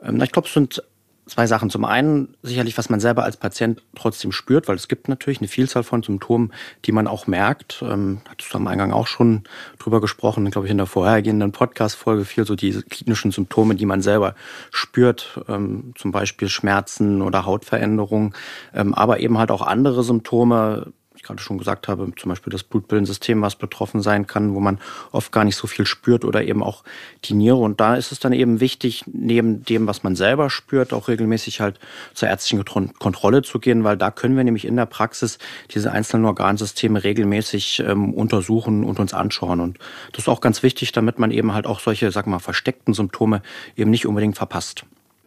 Ähm, 0.02 0.20
ich 0.22 0.32
glaube, 0.32 0.48
es 0.48 0.54
sind 0.54 0.82
zwei 1.26 1.46
Sachen. 1.46 1.70
Zum 1.70 1.84
einen 1.84 2.36
sicherlich, 2.42 2.76
was 2.76 2.90
man 2.90 3.00
selber 3.00 3.24
als 3.24 3.36
Patient 3.36 3.82
trotzdem 3.94 4.32
spürt, 4.32 4.68
weil 4.68 4.76
es 4.76 4.88
gibt 4.88 5.08
natürlich 5.08 5.38
eine 5.38 5.48
Vielzahl 5.48 5.82
von 5.82 6.02
Symptomen, 6.02 6.52
die 6.84 6.92
man 6.92 7.06
auch 7.06 7.26
merkt. 7.26 7.82
Ähm, 7.86 8.20
hattest 8.28 8.52
du 8.52 8.58
am 8.58 8.66
Eingang 8.66 8.92
auch 8.92 9.06
schon 9.06 9.44
drüber 9.78 10.00
gesprochen, 10.00 10.50
glaube 10.50 10.66
ich, 10.66 10.70
in 10.70 10.78
der 10.78 10.86
vorhergehenden 10.86 11.52
Podcast-Folge 11.52 12.24
viel 12.24 12.46
so 12.46 12.54
diese 12.54 12.82
klinischen 12.82 13.30
Symptome, 13.30 13.74
die 13.74 13.86
man 13.86 14.02
selber 14.02 14.34
spürt, 14.70 15.40
ähm, 15.48 15.94
zum 15.96 16.12
Beispiel 16.12 16.48
Schmerzen 16.48 17.22
oder 17.22 17.46
Hautveränderungen, 17.46 18.34
ähm, 18.74 18.94
aber 18.94 19.20
eben 19.20 19.38
halt 19.38 19.50
auch 19.50 19.62
andere 19.62 20.02
Symptome, 20.04 20.92
gerade 21.24 21.42
schon 21.42 21.58
gesagt 21.58 21.88
habe, 21.88 22.12
zum 22.16 22.28
Beispiel 22.28 22.50
das 22.50 22.62
Blutbildensystem, 22.62 23.40
was 23.42 23.56
betroffen 23.56 24.02
sein 24.02 24.26
kann, 24.26 24.54
wo 24.54 24.60
man 24.60 24.78
oft 25.12 25.32
gar 25.32 25.44
nicht 25.44 25.56
so 25.56 25.66
viel 25.66 25.86
spürt 25.86 26.24
oder 26.24 26.44
eben 26.44 26.62
auch 26.62 26.84
die 27.24 27.34
Niere. 27.34 27.56
Und 27.56 27.80
da 27.80 27.96
ist 27.96 28.12
es 28.12 28.20
dann 28.20 28.32
eben 28.32 28.60
wichtig, 28.60 29.04
neben 29.06 29.64
dem, 29.64 29.86
was 29.86 30.02
man 30.02 30.16
selber 30.16 30.50
spürt, 30.50 30.92
auch 30.92 31.08
regelmäßig 31.08 31.60
halt 31.60 31.80
zur 32.14 32.28
ärztlichen 32.28 32.64
Kontrolle 32.64 33.42
zu 33.42 33.58
gehen, 33.58 33.84
weil 33.84 33.96
da 33.96 34.10
können 34.10 34.36
wir 34.36 34.44
nämlich 34.44 34.64
in 34.64 34.76
der 34.76 34.86
Praxis 34.86 35.38
diese 35.70 35.92
einzelnen 35.92 36.26
Organsysteme 36.26 37.02
regelmäßig 37.02 37.82
ähm, 37.86 38.14
untersuchen 38.14 38.84
und 38.84 39.00
uns 39.00 39.14
anschauen. 39.14 39.60
Und 39.60 39.78
das 40.12 40.24
ist 40.24 40.28
auch 40.28 40.40
ganz 40.40 40.62
wichtig, 40.62 40.92
damit 40.92 41.18
man 41.18 41.30
eben 41.30 41.54
halt 41.54 41.66
auch 41.66 41.80
solche, 41.80 42.10
sag 42.10 42.26
mal, 42.26 42.38
versteckten 42.38 42.94
Symptome 42.94 43.42
eben 43.76 43.90
nicht 43.90 44.06
unbedingt 44.06 44.36
verpasst. 44.36 44.84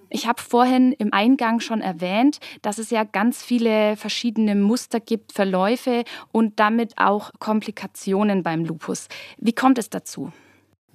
Ich 0.09 0.27
habe 0.27 0.41
vorhin 0.41 0.93
im 0.93 1.13
Eingang 1.13 1.59
schon 1.59 1.81
erwähnt, 1.81 2.39
dass 2.61 2.77
es 2.77 2.89
ja 2.89 3.03
ganz 3.03 3.43
viele 3.43 3.97
verschiedene 3.97 4.55
Muster 4.55 4.99
gibt, 4.99 5.33
Verläufe 5.33 6.03
und 6.31 6.59
damit 6.59 6.93
auch 6.97 7.31
Komplikationen 7.39 8.43
beim 8.43 8.63
Lupus. 8.63 9.07
Wie 9.37 9.53
kommt 9.53 9.77
es 9.77 9.89
dazu? 9.89 10.31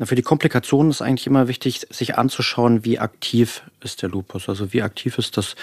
Für 0.00 0.14
die 0.14 0.22
Komplikationen 0.22 0.90
ist 0.90 1.02
eigentlich 1.02 1.26
immer 1.26 1.46
wichtig, 1.46 1.86
sich 1.90 2.16
anzuschauen, 2.16 2.84
wie 2.84 2.98
aktiv 2.98 3.62
ist 3.80 4.02
der 4.02 4.08
Lupus. 4.08 4.48
Also 4.48 4.72
wie 4.72 4.82
aktiv 4.82 5.18
ist 5.18 5.36
das 5.36 5.54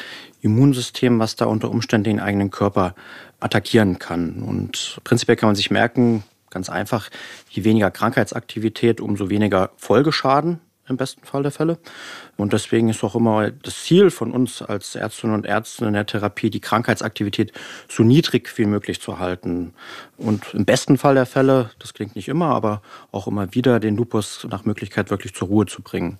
Immunsystem, 0.41 1.20
was 1.20 1.36
da 1.36 1.46
unter 1.46 1.70
Umständen 1.70 2.06
den 2.06 2.20
eigenen 2.20 2.51
Körper 2.51 2.96
attackieren 3.39 4.00
kann. 4.00 4.44
Und 4.44 5.00
prinzipiell 5.03 5.36
kann 5.36 5.50
man 5.50 5.56
sich 5.56 5.72
merken, 5.72 6.24
ganz 6.51 6.70
einfach, 6.70 7.10
je 7.50 7.63
weniger 7.63 7.91
Krankheitsaktivität, 7.91 9.01
umso 9.01 9.29
weniger 9.29 9.72
Folgeschaden 9.77 10.62
im 10.89 10.98
besten 10.98 11.25
Fall 11.25 11.43
der 11.43 11.51
Fälle. 11.51 11.77
Und 12.38 12.53
deswegen 12.53 12.89
ist 12.89 13.03
auch 13.03 13.15
immer 13.15 13.51
das 13.51 13.84
Ziel 13.84 14.10
von 14.10 14.31
uns 14.31 14.62
als 14.62 14.96
Ärztinnen 14.96 15.36
und 15.36 15.46
Ärzte 15.46 15.86
in 15.86 15.93
der 15.93 16.05
Therapie, 16.05 16.50
die 16.50 16.60
Krankheitsaktivität 16.60 17.51
so 17.88 18.03
niedrig 18.03 18.51
wie 18.58 18.65
möglich 18.65 19.01
zu 19.01 19.19
halten. 19.19 19.74
Und 20.17 20.53
im 20.53 20.65
besten 20.65 20.98
Fall 20.98 21.15
der 21.15 21.25
Fälle, 21.25 21.72
das 21.79 21.93
klingt 21.93 22.15
nicht 22.15 22.27
immer, 22.27 22.48
aber 22.48 22.81
auch 23.12 23.27
immer 23.27 23.53
wieder, 23.53 23.79
den 23.79 23.96
Lupus 23.96 24.48
nach 24.50 24.65
Möglichkeit 24.65 25.10
wirklich 25.10 25.34
zur 25.34 25.48
Ruhe 25.48 25.65
zu 25.65 25.81
bringen. 25.81 26.17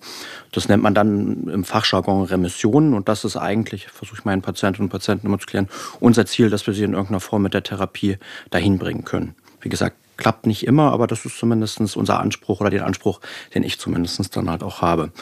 Das 0.52 0.68
nennt 0.68 0.82
man 0.82 0.94
dann 0.94 1.48
im 1.48 1.64
Fachjargon 1.64 2.24
Remission. 2.24 2.94
Und 2.94 3.08
das 3.08 3.24
ist 3.24 3.36
eigentlich, 3.36 3.88
versuche 3.88 4.18
ich 4.18 4.24
meinen 4.24 4.42
Patientinnen 4.42 4.86
und 4.86 4.92
Patienten 4.92 5.26
immer 5.26 5.38
zu 5.38 5.46
klären, 5.46 5.68
unser 6.00 6.26
Ziel, 6.26 6.50
dass 6.50 6.66
wir 6.66 6.74
sie 6.74 6.84
in 6.84 6.92
irgendeiner 6.92 7.20
Form 7.20 7.42
mit 7.42 7.54
der 7.54 7.62
Therapie 7.62 8.18
dahin 8.50 8.78
bringen 8.78 9.04
können. 9.04 9.34
Wie 9.60 9.68
gesagt, 9.68 9.96
Klappt 10.20 10.46
nicht 10.46 10.66
immer, 10.66 10.92
aber 10.92 11.06
das 11.06 11.24
ist 11.24 11.38
zumindest 11.38 11.96
unser 11.96 12.20
Anspruch 12.20 12.60
oder 12.60 12.68
den 12.68 12.82
Anspruch, 12.82 13.20
den 13.54 13.62
ich 13.62 13.80
zumindest 13.80 14.36
dann 14.36 14.50
halt 14.50 14.62
auch 14.62 14.82
habe. 14.82 15.12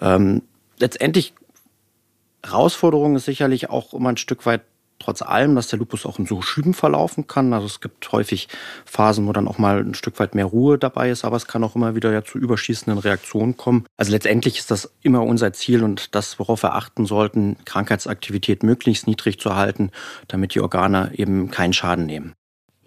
Ähm, 0.00 0.42
letztendlich, 0.78 1.32
Herausforderung 2.44 3.14
ist 3.14 3.24
sicherlich 3.24 3.70
auch 3.70 3.94
immer 3.94 4.08
ein 4.08 4.16
Stück 4.16 4.44
weit 4.44 4.62
trotz 4.98 5.22
allem, 5.22 5.54
dass 5.54 5.68
der 5.68 5.78
Lupus 5.78 6.06
auch 6.06 6.18
in 6.18 6.26
so 6.26 6.42
Schüben 6.42 6.74
verlaufen 6.74 7.28
kann. 7.28 7.52
Also 7.52 7.66
es 7.66 7.80
gibt 7.80 8.10
häufig 8.10 8.48
Phasen, 8.84 9.28
wo 9.28 9.32
dann 9.32 9.46
auch 9.46 9.58
mal 9.58 9.78
ein 9.78 9.94
Stück 9.94 10.18
weit 10.18 10.34
mehr 10.34 10.46
Ruhe 10.46 10.76
dabei 10.76 11.10
ist, 11.10 11.24
aber 11.24 11.36
es 11.36 11.46
kann 11.46 11.62
auch 11.62 11.76
immer 11.76 11.94
wieder 11.94 12.12
ja 12.12 12.24
zu 12.24 12.38
überschießenden 12.38 12.98
Reaktionen 12.98 13.56
kommen. 13.56 13.86
Also 13.96 14.10
letztendlich 14.10 14.58
ist 14.58 14.72
das 14.72 14.92
immer 15.02 15.22
unser 15.22 15.52
Ziel 15.52 15.84
und 15.84 16.16
das, 16.16 16.40
worauf 16.40 16.64
wir 16.64 16.74
achten 16.74 17.06
sollten, 17.06 17.56
Krankheitsaktivität 17.64 18.64
möglichst 18.64 19.06
niedrig 19.06 19.38
zu 19.38 19.54
halten, 19.54 19.92
damit 20.26 20.54
die 20.56 20.60
Organe 20.60 21.12
eben 21.14 21.50
keinen 21.52 21.72
Schaden 21.72 22.06
nehmen. 22.06 22.34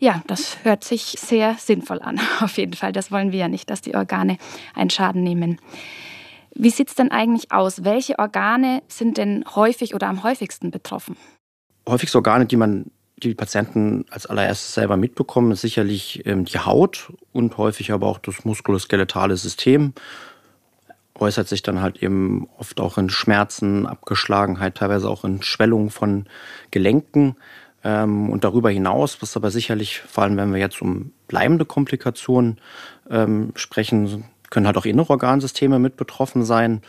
Ja, 0.05 0.21
das 0.27 0.63
hört 0.63 0.83
sich 0.83 1.15
sehr 1.17 1.55
sinnvoll 1.55 2.00
an. 2.00 2.21
Auf 2.39 2.59
jeden 2.59 2.74
Fall. 2.74 2.91
Das 2.91 3.12
wollen 3.12 3.31
wir 3.31 3.39
ja 3.39 3.47
nicht, 3.47 3.71
dass 3.71 3.81
die 3.81 3.95
Organe 3.95 4.38
einen 4.75 4.91
Schaden 4.91 5.24
nehmen. 5.24 5.59
Wie 6.53 6.69
sieht 6.69 6.89
es 6.89 6.95
denn 6.95 7.09
eigentlich 7.09 7.51
aus? 7.51 7.83
Welche 7.83 8.19
Organe 8.19 8.83
sind 8.88 9.17
denn 9.17 9.43
häufig 9.55 9.95
oder 9.95 10.07
am 10.07 10.21
häufigsten 10.21 10.69
betroffen? 10.69 11.17
Häufigste 11.89 12.19
Organe, 12.19 12.45
die 12.45 12.55
man 12.55 12.91
die 13.17 13.33
Patienten 13.33 14.05
als 14.12 14.27
allererstes 14.27 14.75
selber 14.75 14.95
mitbekommen, 14.95 15.51
ist 15.53 15.62
sicherlich 15.62 16.24
ähm, 16.27 16.45
die 16.45 16.59
Haut 16.59 17.12
und 17.31 17.57
häufig 17.57 17.91
aber 17.91 18.05
auch 18.05 18.19
das 18.19 18.45
muskuloskeletale 18.45 19.35
System. 19.38 19.95
Äußert 21.17 21.47
sich 21.47 21.63
dann 21.63 21.81
halt 21.81 22.03
eben 22.03 22.47
oft 22.59 22.79
auch 22.79 23.00
in 23.00 23.09
Schmerzen, 23.09 23.88
Abgeschlagenheit, 23.88 24.75
teilweise 24.75 25.09
auch 25.09 25.25
in 25.25 25.41
Schwellung 25.41 25.89
von 25.89 26.27
Gelenken. 26.69 27.38
Ähm, 27.85 28.31
und 28.31 28.43
darüber 28.43 28.71
hinaus, 28.71 29.21
was 29.21 29.37
aber 29.37 29.51
sicherlich, 29.51 29.99
vor 29.99 30.23
allem 30.23 30.37
wenn 30.37 30.51
wir 30.51 30.59
jetzt 30.59 30.81
um 30.81 31.11
bleibende 31.27 31.65
Komplikationen 31.65 32.57
ähm, 33.11 33.51
sprechen, 33.55 34.25
können 34.49 34.65
halt 34.65 34.77
auch 34.77 34.85
innere 34.85 35.11
Organsysteme 35.11 35.77
mit 35.77 35.95
betroffen 35.95 36.43
sein. 36.43 36.81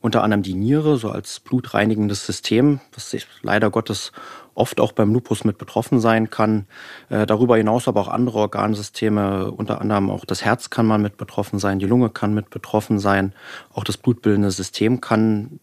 Unter 0.00 0.24
anderem 0.24 0.42
die 0.42 0.54
Niere, 0.54 0.96
so 0.96 1.10
als 1.10 1.38
blutreinigendes 1.40 2.26
System, 2.26 2.80
was 2.94 3.14
leider 3.42 3.70
Gottes 3.70 4.12
oft 4.54 4.80
auch 4.80 4.92
beim 4.92 5.12
Lupus 5.12 5.44
mit 5.44 5.56
betroffen 5.56 6.00
sein 6.00 6.30
kann. 6.30 6.66
Äh, 7.10 7.26
darüber 7.26 7.56
hinaus 7.56 7.86
aber 7.86 8.00
auch 8.00 8.08
andere 8.08 8.38
Organsysteme, 8.38 9.52
unter 9.52 9.80
anderem 9.80 10.10
auch 10.10 10.24
das 10.24 10.44
Herz 10.44 10.68
kann 10.70 10.86
man 10.86 11.00
mit 11.00 11.16
betroffen 11.16 11.60
sein, 11.60 11.78
die 11.78 11.86
Lunge 11.86 12.10
kann 12.10 12.34
mit 12.34 12.50
betroffen 12.50 12.98
sein, 12.98 13.34
auch 13.72 13.84
das 13.84 13.98
blutbildende 13.98 14.50
System 14.50 15.00
kann 15.00 15.60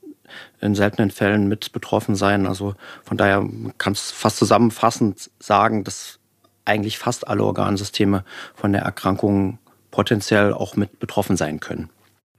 in 0.61 0.75
seltenen 0.75 1.11
Fällen 1.11 1.47
mit 1.47 1.71
betroffen 1.71 2.15
sein. 2.15 2.47
Also 2.47 2.75
von 3.03 3.17
daher 3.17 3.47
kann 3.77 3.93
es 3.93 4.11
fast 4.11 4.37
zusammenfassend 4.37 5.29
sagen, 5.39 5.83
dass 5.83 6.19
eigentlich 6.65 6.97
fast 6.97 7.27
alle 7.27 7.43
Organsysteme 7.43 8.23
von 8.53 8.73
der 8.73 8.81
Erkrankung 8.81 9.59
potenziell 9.91 10.53
auch 10.53 10.75
mit 10.75 10.99
betroffen 10.99 11.37
sein 11.37 11.59
können. 11.59 11.89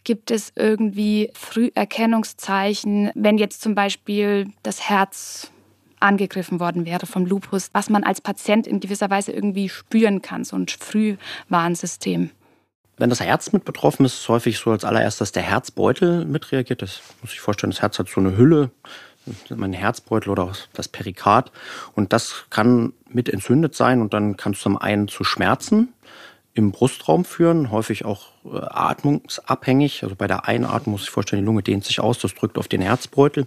Gibt 0.04 0.30
es 0.30 0.52
irgendwie 0.54 1.30
Früherkennungszeichen, 1.34 3.10
wenn 3.14 3.38
jetzt 3.38 3.60
zum 3.60 3.74
Beispiel 3.74 4.48
das 4.62 4.88
Herz 4.88 5.50
angegriffen 6.00 6.60
worden 6.60 6.86
wäre 6.86 7.06
vom 7.06 7.26
Lupus, 7.26 7.70
was 7.72 7.90
man 7.90 8.04
als 8.04 8.20
Patient 8.20 8.66
in 8.66 8.80
gewisser 8.80 9.10
Weise 9.10 9.32
irgendwie 9.32 9.68
spüren 9.68 10.22
kann, 10.22 10.44
so 10.44 10.56
ein 10.56 10.66
Frühwarnsystem? 10.68 12.30
Wenn 12.98 13.10
das 13.10 13.20
Herz 13.20 13.52
mit 13.52 13.64
betroffen 13.64 14.04
ist, 14.04 14.14
ist 14.14 14.20
es 14.22 14.28
häufig 14.28 14.58
so 14.58 14.70
als 14.72 14.84
allererstes, 14.84 15.18
dass 15.18 15.32
der 15.32 15.44
Herzbeutel 15.44 16.24
mitreagiert. 16.24 16.82
Das 16.82 17.00
muss 17.22 17.32
ich 17.32 17.40
vorstellen, 17.40 17.70
das 17.70 17.80
Herz 17.80 17.98
hat 17.98 18.08
so 18.08 18.20
eine 18.20 18.36
Hülle, 18.36 18.70
mein 19.54 19.72
Herzbeutel 19.72 20.30
oder 20.30 20.52
das 20.72 20.88
Perikard. 20.88 21.52
Und 21.94 22.12
das 22.12 22.46
kann 22.50 22.92
mit 23.08 23.28
entzündet 23.28 23.74
sein 23.74 24.00
und 24.00 24.14
dann 24.14 24.36
kann 24.36 24.52
es 24.52 24.60
zum 24.60 24.76
einen 24.76 25.08
zu 25.08 25.24
Schmerzen 25.24 25.92
im 26.54 26.72
Brustraum 26.72 27.24
führen, 27.24 27.70
häufig 27.70 28.04
auch 28.04 28.32
äh, 28.44 28.58
atmungsabhängig. 28.58 30.02
Also 30.02 30.16
bei 30.16 30.26
der 30.26 30.48
Einatmung 30.48 30.94
muss 30.94 31.04
ich 31.04 31.10
vorstellen, 31.10 31.42
die 31.42 31.46
Lunge 31.46 31.62
dehnt 31.62 31.84
sich 31.84 32.00
aus, 32.00 32.18
das 32.18 32.34
drückt 32.34 32.58
auf 32.58 32.66
den 32.66 32.80
Herzbeutel. 32.80 33.46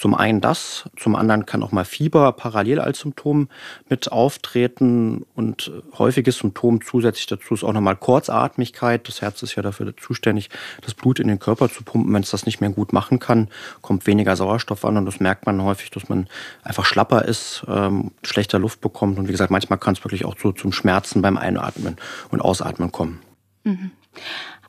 Zum 0.00 0.14
einen 0.14 0.40
das, 0.40 0.88
zum 0.96 1.14
anderen 1.14 1.44
kann 1.44 1.62
auch 1.62 1.72
mal 1.72 1.84
Fieber 1.84 2.32
parallel 2.32 2.80
als 2.80 3.00
Symptom 3.00 3.50
mit 3.90 4.10
auftreten 4.10 5.26
und 5.34 5.70
häufiges 5.98 6.38
Symptom 6.38 6.82
zusätzlich 6.82 7.26
dazu 7.26 7.52
ist 7.52 7.64
auch 7.64 7.74
nochmal 7.74 7.96
Kurzatmigkeit. 7.96 9.06
Das 9.06 9.20
Herz 9.20 9.42
ist 9.42 9.56
ja 9.56 9.62
dafür 9.62 9.94
zuständig, 9.98 10.48
das 10.80 10.94
Blut 10.94 11.20
in 11.20 11.28
den 11.28 11.38
Körper 11.38 11.68
zu 11.68 11.84
pumpen. 11.84 12.14
Wenn 12.14 12.22
es 12.22 12.30
das 12.30 12.46
nicht 12.46 12.62
mehr 12.62 12.70
gut 12.70 12.94
machen 12.94 13.18
kann, 13.18 13.48
kommt 13.82 14.06
weniger 14.06 14.36
Sauerstoff 14.36 14.86
an 14.86 14.96
und 14.96 15.04
das 15.04 15.20
merkt 15.20 15.44
man 15.44 15.62
häufig, 15.62 15.90
dass 15.90 16.08
man 16.08 16.28
einfach 16.62 16.86
schlapper 16.86 17.26
ist, 17.26 17.66
ähm, 17.68 18.12
schlechter 18.22 18.58
Luft 18.58 18.80
bekommt 18.80 19.18
und 19.18 19.28
wie 19.28 19.32
gesagt, 19.32 19.50
manchmal 19.50 19.78
kann 19.78 19.92
es 19.92 20.02
wirklich 20.02 20.24
auch 20.24 20.38
so 20.38 20.52
zum 20.52 20.72
Schmerzen 20.72 21.20
beim 21.20 21.36
Einatmen 21.36 21.96
und 22.30 22.40
Ausatmen 22.40 22.90
kommen. 22.90 23.20
Mhm. 23.64 23.90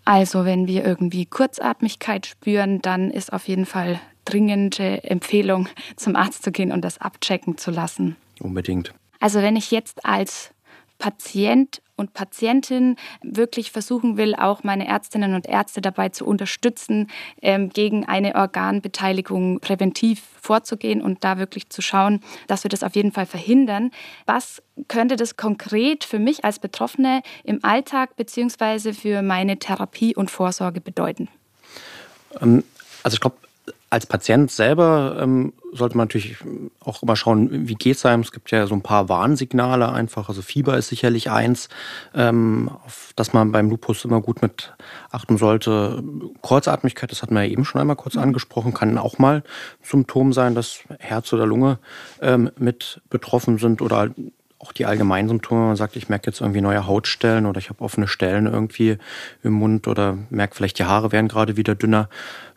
Also 0.04 0.44
wenn 0.44 0.68
wir 0.68 0.84
irgendwie 0.84 1.26
Kurzatmigkeit 1.26 2.26
spüren, 2.26 2.82
dann 2.82 3.12
ist 3.12 3.32
auf 3.32 3.48
jeden 3.48 3.66
Fall 3.66 4.02
dringende 4.26 5.04
Empfehlung, 5.04 5.68
zum 5.96 6.16
Arzt 6.16 6.44
zu 6.44 6.52
gehen 6.52 6.72
und 6.72 6.82
das 6.82 7.00
abchecken 7.00 7.58
zu 7.58 7.72
lassen. 7.72 8.16
Unbedingt. 8.40 8.94
Also 9.20 9.42
wenn 9.42 9.56
ich 9.56 9.72
jetzt 9.72 10.06
als 10.06 10.52
Patient 10.98 11.82
und 11.96 12.14
Patientin 12.14 12.96
wirklich 13.24 13.72
versuchen 13.72 14.18
will, 14.18 14.36
auch 14.36 14.64
meine 14.64 14.88
Ärztinnen 14.88 15.34
und 15.34 15.48
Ärzte 15.48 15.82
dabei 15.82 16.10
zu 16.10 16.26
unterstützen, 16.26 17.10
ähm, 17.42 17.70
gegen 17.70 18.06
eine 18.06 18.36
Organbeteiligung 18.36 19.60
präventiv 19.60 20.22
vorzugehen 20.40 21.02
und 21.02 21.24
da 21.24 21.38
wirklich 21.38 21.70
zu 21.70 21.82
schauen, 21.82 22.22
dass 22.48 22.64
wir 22.64 22.70
das 22.70 22.84
auf 22.84 22.96
jeden 22.96 23.12
Fall 23.12 23.26
verhindern. 23.26 23.92
Was 24.26 24.62
könnte 24.88 25.16
das 25.16 25.38
konkret 25.38 26.04
für 26.04 26.20
mich 26.20 26.46
als 26.46 26.60
Betroffene 26.60 27.22
im 27.44 27.64
Alltag 27.64 28.16
bzw. 28.16 28.94
für 28.94 29.22
meine 29.22 29.58
Therapie 29.58 30.16
und 30.16 30.30
Vorsorge 30.30 30.82
bedeuten? 30.82 31.30
Ähm, 32.42 32.64
also 33.04 33.16
ich 33.16 33.22
glaube, 33.22 33.38
als 33.92 34.06
Patient 34.06 34.50
selber 34.50 35.18
ähm, 35.20 35.52
sollte 35.74 35.98
man 35.98 36.06
natürlich 36.06 36.38
auch 36.80 37.04
immer 37.04 37.18
schauen, 37.18 37.68
wie 37.68 37.76
geht 37.76 37.98
es 37.98 38.06
einem. 38.06 38.22
Es 38.22 38.32
gibt 38.32 38.50
ja 38.50 38.66
so 38.66 38.74
ein 38.74 38.82
paar 38.82 39.10
Warnsignale 39.10 39.92
einfach. 39.92 40.30
Also 40.30 40.42
Fieber 40.42 40.78
ist 40.78 40.88
sicherlich 40.88 41.30
eins, 41.30 41.68
ähm, 42.16 42.72
auf 42.86 43.12
das 43.18 43.34
man 43.34 43.52
beim 43.52 43.70
Lupus 43.70 44.06
immer 44.06 44.22
gut 44.22 44.42
mit 44.42 44.74
achten 45.12 45.38
sollte. 45.38 46.02
Kurzatmigkeit, 46.40 47.12
das 47.12 47.22
hatten 47.22 47.36
wir 47.36 47.44
ja 47.44 47.52
eben 47.52 47.66
schon 47.66 47.82
einmal 47.82 47.98
kurz 47.98 48.16
angesprochen, 48.16 48.74
kann 48.74 48.98
auch 48.98 49.20
mal 49.20 49.44
Symptom 49.84 50.32
sein, 50.32 50.56
dass 50.56 50.80
Herz 51.00 51.34
oder 51.34 51.46
Lunge 51.46 51.78
ähm, 52.22 52.50
mit 52.58 53.02
betroffen 53.10 53.58
sind 53.58 53.82
oder 53.82 54.10
auch 54.62 54.72
die 54.72 54.86
allgemeinen 54.86 55.28
Symptome, 55.28 55.68
man 55.68 55.76
sagt, 55.76 55.96
ich 55.96 56.10
merke 56.10 56.28
jetzt 56.28 56.42
irgendwie 56.42 56.62
neue 56.62 56.86
Hautstellen 56.86 57.46
oder 57.46 57.60
ich 57.60 57.70
habe 57.70 57.82
offene 57.82 58.08
Stellen 58.08 58.46
irgendwie 58.46 58.98
im 59.44 59.54
Mund 59.54 59.88
oder 59.88 60.18
merke 60.30 60.56
vielleicht, 60.56 60.78
die 60.78 60.86
Haare 60.86 61.12
werden 61.12 61.28
gerade 61.28 61.58
wieder 61.58 61.76
dünner, 61.76 62.10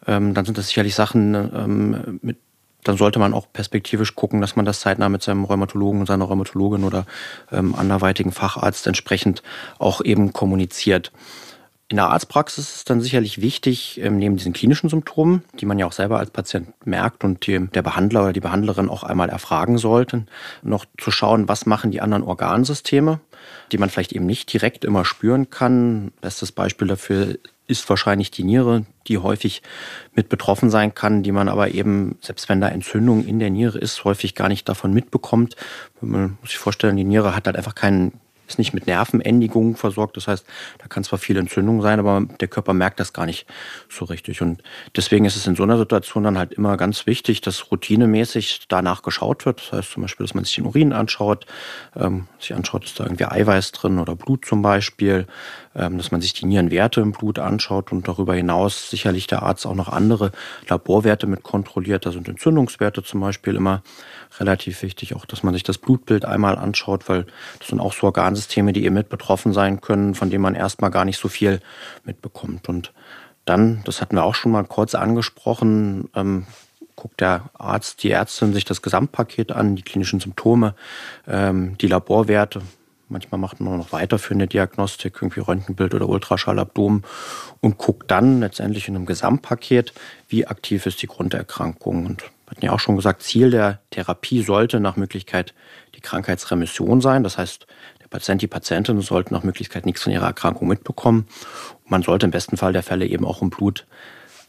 ähm, 0.07 0.35
dann 0.35 0.45
sind 0.45 0.59
das 0.59 0.69
sicherlich 0.69 0.95
Sachen, 0.95 1.35
ähm, 1.35 2.19
mit, 2.23 2.37
dann 2.83 2.99
sollte 2.99 3.19
man 3.19 3.33
auch 3.33 3.47
perspektivisch 3.51 4.15
gucken, 4.15 4.43
dass 4.43 4.57
man 4.57 4.67
das 4.67 4.81
zeitnah 4.81 5.09
mit 5.09 5.23
seinem 5.23 5.45
Rheumatologen 5.45 6.01
und 6.01 6.07
seiner 6.07 6.27
Rheumatologin 6.27 6.85
oder 6.85 7.07
ähm, 7.51 7.75
anderweitigen 7.75 8.33
Facharzt 8.33 8.87
entsprechend 8.87 9.43
auch 9.79 10.03
eben 10.03 10.35
kommuniziert. 10.35 11.11
In 11.89 11.97
der 11.97 12.09
Arztpraxis 12.09 12.71
ist 12.71 12.77
es 12.77 12.85
dann 12.85 13.03
sicherlich 13.03 13.43
wichtig, 13.43 14.01
ähm, 14.03 14.17
neben 14.17 14.37
diesen 14.37 14.55
klinischen 14.55 14.89
Symptomen, 14.89 15.45
die 15.61 15.67
man 15.67 15.79
ja 15.79 15.87
auch 15.87 15.93
selber 15.93 16.19
als 16.19 16.31
Patient 16.31 16.73
merkt 16.87 17.25
und 17.25 17.47
die 17.47 17.59
der 17.59 17.83
Behandler 17.83 18.23
oder 18.23 18.33
die 18.33 18.41
Behandlerin 18.41 18.89
auch 18.89 19.03
einmal 19.03 19.29
erfragen 19.29 19.77
sollten, 19.77 20.27
noch 20.63 20.87
zu 20.99 21.11
schauen, 21.11 21.47
was 21.47 21.67
machen 21.67 21.91
die 21.91 22.01
anderen 22.01 22.23
Organsysteme, 22.23 23.21
die 23.71 23.77
man 23.77 23.91
vielleicht 23.91 24.13
eben 24.13 24.25
nicht 24.25 24.51
direkt 24.51 24.85
immer 24.87 25.05
spüren 25.05 25.51
kann. 25.51 26.13
Bestes 26.23 26.53
Beispiel 26.53 26.89
dafür 26.89 27.37
ist 27.67 27.89
wahrscheinlich 27.89 28.31
die 28.31 28.45
Niere, 28.45 28.87
die 29.07 29.19
häufig 29.19 29.63
mit 30.15 30.31
betroffen 30.31 30.71
sein 30.71 30.95
kann, 30.95 31.23
die 31.23 31.33
man 31.33 31.49
aber 31.49 31.73
eben, 31.73 32.17
selbst 32.21 32.49
wenn 32.49 32.63
da 32.63 32.69
Entzündung 32.69 33.27
in 33.27 33.39
der 33.39 33.51
Niere 33.51 33.79
ist, 33.79 34.05
häufig 34.05 34.35
gar 34.35 34.49
nicht 34.49 34.69
davon 34.69 34.95
mitbekommt. 34.95 35.57
Man 36.01 36.39
muss 36.41 36.51
sich 36.51 36.59
vorstellen, 36.59 36.97
die 36.97 37.05
Niere 37.05 37.37
hat 37.37 37.47
halt 37.47 37.57
einfach 37.57 37.75
keinen 37.75 38.21
ist 38.47 38.59
nicht 38.59 38.75
mit 38.75 38.87
Nervenendigungen 38.87 39.77
versorgt. 39.77 40.17
Das 40.17 40.29
heißt, 40.29 40.47
da 40.79 40.87
kann 40.87 41.05
zwar 41.05 41.19
viel 41.19 41.37
Entzündung 41.37 41.83
sein, 41.83 41.99
aber 41.99 42.23
der 42.41 42.49
Körper 42.49 42.73
merkt 42.73 43.01
das 43.01 43.13
gar 43.13 43.27
nicht 43.27 43.47
so 43.89 44.05
richtig. 44.05 44.43
Und 44.43 44.63
deswegen 44.97 45.25
ist 45.25 45.37
es 45.37 45.47
in 45.47 45.57
so 45.57 45.63
einer 45.63 45.79
Situation 45.79 46.25
dann 46.25 46.39
halt 46.39 46.53
immer 46.53 46.77
ganz 46.77 47.07
wichtig, 47.07 47.41
dass 47.41 47.71
routinemäßig 47.71 48.67
danach 48.69 49.03
geschaut 49.03 49.47
wird. 49.47 49.61
Das 49.61 49.73
heißt 49.73 49.93
zum 49.93 50.03
Beispiel, 50.03 50.27
dass 50.27 50.35
man 50.35 50.45
sich 50.45 50.55
den 50.57 50.67
Urin 50.67 50.93
anschaut, 50.93 51.47
ähm, 51.97 52.27
sich 52.39 52.55
anschaut, 52.55 52.85
ist 52.85 53.01
da 53.01 53.05
irgendwie 53.05 53.27
Eiweiß 53.27 53.73
drin 53.73 53.99
oder 53.99 54.15
Blut 54.15 54.45
zum 54.45 54.63
Beispiel, 54.63 55.27
ähm, 55.75 55.99
dass 55.99 56.11
man 56.11 56.21
sich 56.21 56.33
die 56.33 56.47
Nierenwerte 56.47 57.01
im 57.01 57.13
Blut 57.13 57.39
anschaut 57.39 57.93
und 57.93 58.07
darüber 58.07 58.35
hinaus 58.35 58.91
sicherlich 58.91 59.27
der 59.27 59.43
Arzt 59.43 59.67
auch 59.67 59.75
noch 59.75 59.89
andere 59.89 60.33
Laborwerte 60.69 61.27
mit 61.27 61.43
kontrolliert. 61.43 62.07
Da 62.07 62.13
sind 62.13 62.29
Entzündungswerte 62.29 63.03
zum 63.03 63.21
Beispiel 63.21 63.55
immer 63.55 63.83
relativ 64.41 64.83
wichtig, 64.83 65.15
auch 65.15 65.25
dass 65.25 65.43
man 65.43 65.55
sich 65.55 65.63
das 65.63 65.79
Blutbild 65.79 66.25
einmal 66.25 66.57
anschaut, 66.57 67.09
weil 67.09 67.27
das 67.59 67.69
sind 67.69 67.81
auch 67.81 67.93
so 67.93 68.07
Organsysteme, 68.07 68.73
die 68.73 68.85
eben 68.85 68.95
mit 68.95 69.09
betroffen 69.09 69.53
sein 69.53 69.81
können, 69.81 70.15
von 70.15 70.31
denen 70.31 70.43
man 70.43 70.55
erstmal 70.55 70.91
gar 70.91 71.05
nicht 71.05 71.19
so 71.19 71.29
viel 71.29 71.61
mitbekommt. 72.05 72.69
Und 72.69 72.93
dann, 73.45 73.83
das 73.85 74.01
hatten 74.01 74.17
wir 74.17 74.25
auch 74.25 74.35
schon 74.35 74.53
mal 74.53 74.65
kurz 74.65 74.95
angesprochen, 74.95 76.09
ähm, 76.15 76.47
guckt 76.97 77.21
der 77.21 77.51
Arzt, 77.55 78.03
die 78.03 78.11
Ärztin 78.11 78.53
sich 78.53 78.65
das 78.65 78.83
Gesamtpaket 78.83 79.53
an, 79.53 79.77
die 79.77 79.83
klinischen 79.83 80.21
Symptome, 80.21 80.75
ähm, 81.27 81.77
die 81.79 81.89
Laborwerte. 81.89 82.63
Manchmal 83.09 83.39
macht 83.39 83.61
man 83.61 83.77
noch 83.77 83.93
weiterführende 83.93 84.47
Diagnostik, 84.47 85.17
irgendwie 85.17 85.41
Röntgenbild 85.41 85.95
oder 85.95 86.09
Ultraschallabdomen 86.09 87.05
und 87.61 87.79
guckt 87.79 88.11
dann 88.11 88.41
letztendlich 88.41 88.89
in 88.89 88.97
einem 88.97 89.07
Gesamtpaket, 89.07 89.93
wie 90.29 90.47
aktiv 90.47 90.87
ist 90.87 91.03
die 91.03 91.07
Grunderkrankung. 91.07 92.07
Und 92.07 92.25
wir 92.47 92.51
hatten 92.51 92.65
ja 92.65 92.73
auch 92.73 92.81
schon 92.81 92.97
gesagt, 92.97 93.23
Ziel 93.23 93.51
der 93.51 93.81
Therapie 93.91 94.43
sollte 94.43 94.81
nach 94.81 94.97
Möglichkeit 94.97 95.55
die 95.95 96.01
Krankheitsremission 96.01 97.01
sein. 97.01 97.23
Das 97.23 97.39
heißt, 97.39 97.67
der 98.03 98.09
Patient, 98.09 98.43
die 98.43 98.47
Patientin 98.47 99.01
sollten 99.01 99.33
nach 99.33 99.45
Möglichkeit 99.45 99.87
nichts 99.87 100.03
von 100.03 100.13
ihrer 100.13 100.27
Erkrankung 100.27 100.69
mitbekommen. 100.69 101.27
man 101.87 102.03
sollte 102.03 102.27
im 102.27 102.33
besten 102.33 102.57
Fall 102.57 102.73
der 102.73 102.83
Fälle 102.83 103.07
eben 103.07 103.25
auch 103.25 103.41
im 103.41 103.51
Blut 103.51 103.87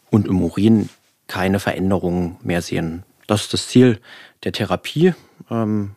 und 0.10 0.28
im 0.28 0.42
Urin 0.42 0.90
keine 1.28 1.60
Veränderungen 1.60 2.38
mehr 2.42 2.62
sehen. 2.62 3.04
Das 3.28 3.42
ist 3.42 3.54
das 3.54 3.68
Ziel 3.68 4.00
der 4.44 4.52
Therapie. 4.52 5.14
Ähm, 5.50 5.96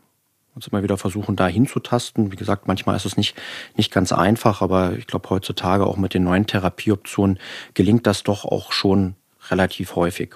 uns 0.59 0.67
immer 0.67 0.83
wieder 0.83 0.99
versuchen, 0.99 1.37
da 1.37 1.47
hinzutasten. 1.47 2.33
Wie 2.33 2.37
gesagt, 2.37 2.67
manchmal 2.67 2.97
ist 2.97 3.05
es 3.05 3.17
nicht, 3.17 3.37
nicht 3.77 3.93
ganz 3.93 4.13
einfach, 4.13 4.61
aber 4.61 4.95
ich 4.99 5.07
glaube, 5.07 5.31
heutzutage 5.31 5.87
auch 5.87 5.97
mit 5.97 6.15
den 6.15 6.25
neuen 6.25 6.47
Therapieoptionen 6.47 7.39
gelingt 7.75 8.07
das 8.07 8.25
doch 8.25 8.45
auch 8.45 8.73
schon 8.73 9.15
relativ 9.51 9.95
häufig. 9.95 10.35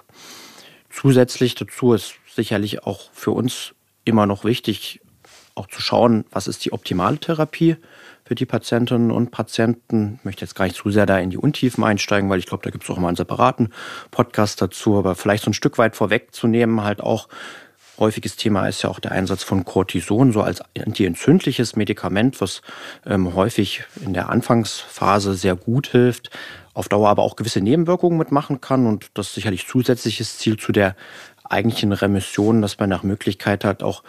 Zusätzlich 0.92 1.54
dazu 1.54 1.94
ist 1.94 2.14
sicherlich 2.32 2.84
auch 2.84 3.10
für 3.12 3.30
uns 3.30 3.74
immer 4.04 4.26
noch 4.26 4.44
wichtig, 4.44 5.00
auch 5.54 5.66
zu 5.66 5.80
schauen, 5.80 6.24
was 6.30 6.46
ist 6.46 6.64
die 6.64 6.72
optimale 6.72 7.18
Therapie 7.18 7.76
für 8.24 8.34
die 8.34 8.46
Patientinnen 8.46 9.10
und 9.10 9.30
Patienten. 9.30 10.16
Ich 10.18 10.24
möchte 10.24 10.42
jetzt 10.42 10.54
gar 10.54 10.66
nicht 10.66 10.76
zu 10.76 10.90
sehr 10.90 11.06
da 11.06 11.18
in 11.18 11.30
die 11.30 11.38
Untiefen 11.38 11.82
einsteigen, 11.82 12.30
weil 12.30 12.38
ich 12.38 12.46
glaube, 12.46 12.62
da 12.62 12.70
gibt 12.70 12.84
es 12.84 12.90
auch 12.90 12.98
mal 12.98 13.08
einen 13.08 13.16
separaten 13.16 13.72
Podcast 14.10 14.60
dazu, 14.60 14.98
aber 14.98 15.14
vielleicht 15.14 15.44
so 15.44 15.50
ein 15.50 15.54
Stück 15.54 15.78
weit 15.78 15.96
vorwegzunehmen, 15.96 16.84
halt 16.84 17.00
auch 17.00 17.28
häufiges 17.98 18.36
Thema 18.36 18.66
ist 18.68 18.82
ja 18.82 18.90
auch 18.90 19.00
der 19.00 19.12
Einsatz 19.12 19.42
von 19.42 19.64
Cortison, 19.64 20.32
so 20.32 20.42
als 20.42 20.62
antientzündliches 20.78 21.76
Medikament, 21.76 22.40
was 22.40 22.62
ähm, 23.06 23.34
häufig 23.34 23.84
in 24.04 24.12
der 24.12 24.28
Anfangsphase 24.28 25.34
sehr 25.34 25.56
gut 25.56 25.88
hilft, 25.88 26.30
auf 26.74 26.88
Dauer 26.88 27.08
aber 27.08 27.22
auch 27.22 27.36
gewisse 27.36 27.60
Nebenwirkungen 27.60 28.18
mitmachen 28.18 28.60
kann 28.60 28.86
und 28.86 29.10
das 29.14 29.34
sicherlich 29.34 29.66
zusätzliches 29.66 30.38
Ziel 30.38 30.56
zu 30.56 30.72
der 30.72 30.96
eigentlichen 31.44 31.92
Remission, 31.92 32.62
dass 32.62 32.78
man 32.78 32.88
nach 32.88 33.02
Möglichkeit 33.02 33.64
hat, 33.64 33.82
auch 33.82 34.02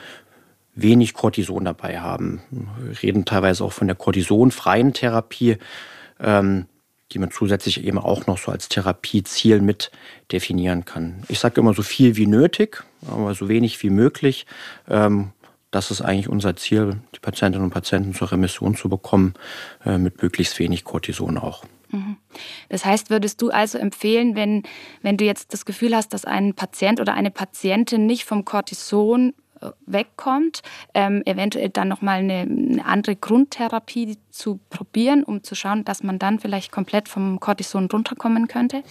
wenig 0.76 1.14
Cortison 1.14 1.66
dabei 1.66 2.00
haben. 2.00 2.42
Wir 2.80 3.04
reden 3.04 3.26
teilweise 3.26 3.64
auch 3.64 3.74
von 3.74 3.88
der 3.88 3.96
cortisonfreien 3.96 4.94
Therapie, 4.94 5.58
ähm, 6.20 6.66
die 7.12 7.20
man 7.20 7.32
zusätzlich 7.32 7.84
eben 7.84 8.00
auch 8.00 8.26
noch 8.28 8.38
so 8.38 8.52
als 8.52 8.70
Therapieziel 8.70 9.62
mit 9.62 9.92
definieren 10.32 10.86
kann. 10.86 11.24
Ich 11.28 11.40
sage 11.40 11.62
immer 11.62 11.74
so 11.74 11.84
viel 11.84 12.16
wie 12.16 12.28
nötig, 12.28 12.84
aber 13.08 13.34
so 13.36 13.50
wenig 13.50 13.82
wie 13.84 13.90
möglich. 13.90 14.46
Ähm, 14.90 15.32
das 15.70 15.90
ist 15.90 16.02
eigentlich 16.02 16.30
unser 16.30 16.56
Ziel, 16.56 17.02
die 17.16 17.20
Patientinnen 17.20 17.66
und 17.66 17.74
Patienten 17.74 18.14
zur 18.14 18.32
Remission 18.32 18.76
zu 18.76 18.90
bekommen, 18.90 19.34
äh, 19.86 19.98
mit 19.98 20.22
möglichst 20.22 20.60
wenig 20.60 20.84
Cortison 20.84 21.38
auch. 21.38 21.66
Mhm. 21.90 22.18
Das 22.70 22.86
heißt, 22.86 23.10
würdest 23.10 23.42
du 23.42 23.50
also 23.50 23.78
empfehlen, 23.78 24.36
wenn, 24.36 24.64
wenn 25.02 25.18
du 25.18 25.26
jetzt 25.26 25.54
das 25.54 25.66
Gefühl 25.66 25.96
hast, 25.96 26.14
dass 26.14 26.26
ein 26.26 26.54
Patient 26.54 27.00
oder 27.00 27.14
eine 27.14 27.32
Patientin 27.32 28.06
nicht 28.06 28.26
vom 28.26 28.46
Cortison 28.46 29.34
wegkommt, 29.86 30.62
ähm, 30.94 31.24
eventuell 31.26 31.70
dann 31.70 31.88
nochmal 31.88 32.20
eine, 32.20 32.42
eine 32.42 32.86
andere 32.86 33.16
Grundtherapie 33.16 34.18
zu 34.30 34.60
probieren, 34.70 35.24
um 35.24 35.44
zu 35.44 35.56
schauen, 35.56 35.86
dass 35.86 36.04
man 36.04 36.20
dann 36.20 36.40
vielleicht 36.40 36.72
komplett 36.72 37.08
vom 37.10 37.40
Cortison 37.40 37.88
runterkommen 37.92 38.48
könnte? 38.48 38.84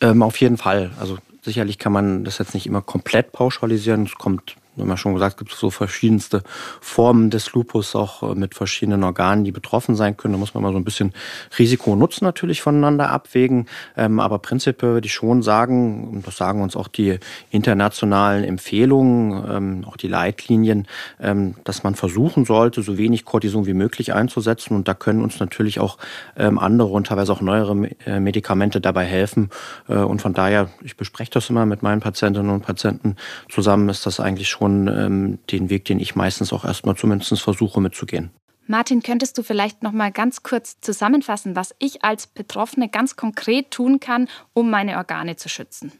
Ähm, 0.00 0.22
auf 0.22 0.36
jeden 0.40 0.56
Fall. 0.56 0.90
Also 0.98 1.18
sicherlich 1.42 1.78
kann 1.78 1.92
man 1.92 2.24
das 2.24 2.38
jetzt 2.38 2.54
nicht 2.54 2.66
immer 2.66 2.82
komplett 2.82 3.32
pauschalisieren. 3.32 4.04
Es 4.04 4.14
kommt 4.14 4.56
wir 4.76 4.82
haben 4.82 4.90
ja 4.90 4.96
schon 4.96 5.14
gesagt, 5.14 5.34
es 5.34 5.38
gibt 5.38 5.52
so 5.52 5.70
verschiedenste 5.70 6.42
Formen 6.80 7.30
des 7.30 7.52
Lupus, 7.52 7.96
auch 7.96 8.22
äh, 8.22 8.34
mit 8.34 8.54
verschiedenen 8.54 9.02
Organen, 9.04 9.44
die 9.44 9.52
betroffen 9.52 9.96
sein 9.96 10.16
können. 10.16 10.32
Da 10.32 10.38
muss 10.38 10.54
man 10.54 10.62
mal 10.62 10.72
so 10.72 10.78
ein 10.78 10.84
bisschen 10.84 11.12
Risiko 11.58 11.92
und 11.92 11.98
Nutzen 11.98 12.24
natürlich 12.24 12.62
voneinander 12.62 13.10
abwägen. 13.10 13.66
Ähm, 13.96 14.20
aber 14.20 14.38
prinzipiell 14.38 14.92
würde 14.92 15.06
ich 15.06 15.14
schon 15.14 15.42
sagen, 15.42 16.08
und 16.08 16.26
das 16.26 16.36
sagen 16.36 16.62
uns 16.62 16.76
auch 16.76 16.88
die 16.88 17.18
internationalen 17.50 18.44
Empfehlungen, 18.44 19.44
ähm, 19.50 19.84
auch 19.86 19.96
die 19.96 20.08
Leitlinien, 20.08 20.86
ähm, 21.20 21.56
dass 21.64 21.82
man 21.82 21.94
versuchen 21.94 22.44
sollte, 22.44 22.82
so 22.82 22.96
wenig 22.96 23.24
Cortison 23.24 23.66
wie 23.66 23.74
möglich 23.74 24.12
einzusetzen. 24.12 24.74
Und 24.74 24.88
da 24.88 24.94
können 24.94 25.22
uns 25.22 25.40
natürlich 25.40 25.80
auch 25.80 25.98
andere 26.36 26.88
und 26.88 27.08
teilweise 27.08 27.32
auch 27.32 27.40
neuere 27.40 27.88
äh, 28.06 28.20
Medikamente 28.20 28.80
dabei 28.80 29.04
helfen. 29.04 29.50
Äh, 29.88 29.94
und 29.94 30.22
von 30.22 30.32
daher, 30.32 30.68
ich 30.82 30.96
bespreche 30.96 31.30
das 31.30 31.50
immer 31.50 31.66
mit 31.66 31.82
meinen 31.82 32.00
Patientinnen 32.00 32.50
und 32.50 32.62
Patienten 32.62 33.16
zusammen, 33.48 33.88
ist 33.88 34.06
das 34.06 34.20
eigentlich 34.20 34.48
schon 34.48 34.59
schon 34.60 34.88
ähm, 34.88 35.38
den 35.50 35.70
Weg, 35.70 35.86
den 35.86 35.98
ich 35.98 36.14
meistens 36.14 36.52
auch 36.52 36.64
erstmal 36.64 36.96
zumindest 36.96 37.40
versuche 37.40 37.80
mitzugehen. 37.80 38.30
Martin, 38.66 39.02
könntest 39.02 39.36
du 39.36 39.42
vielleicht 39.42 39.82
noch 39.82 39.90
mal 39.90 40.12
ganz 40.12 40.42
kurz 40.42 40.80
zusammenfassen, 40.80 41.56
was 41.56 41.74
ich 41.78 42.04
als 42.04 42.26
Betroffene 42.26 42.88
ganz 42.88 43.16
konkret 43.16 43.70
tun 43.70 43.98
kann, 43.98 44.28
um 44.52 44.70
meine 44.70 44.96
Organe 44.98 45.36
zu 45.36 45.48
schützen? 45.48 45.92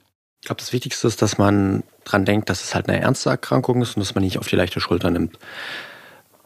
Ich 0.42 0.46
glaube, 0.46 0.60
das 0.60 0.72
Wichtigste 0.72 1.08
ist, 1.08 1.20
dass 1.20 1.36
man 1.36 1.82
daran 2.04 2.24
denkt, 2.24 2.48
dass 2.48 2.62
es 2.62 2.74
halt 2.74 2.88
eine 2.88 3.00
ernste 3.00 3.30
Erkrankung 3.30 3.82
ist 3.82 3.96
und 3.96 4.00
dass 4.00 4.14
man 4.14 4.22
nicht 4.22 4.38
auf 4.38 4.46
die 4.46 4.56
leichte 4.56 4.80
Schulter 4.80 5.10
nimmt. 5.10 5.38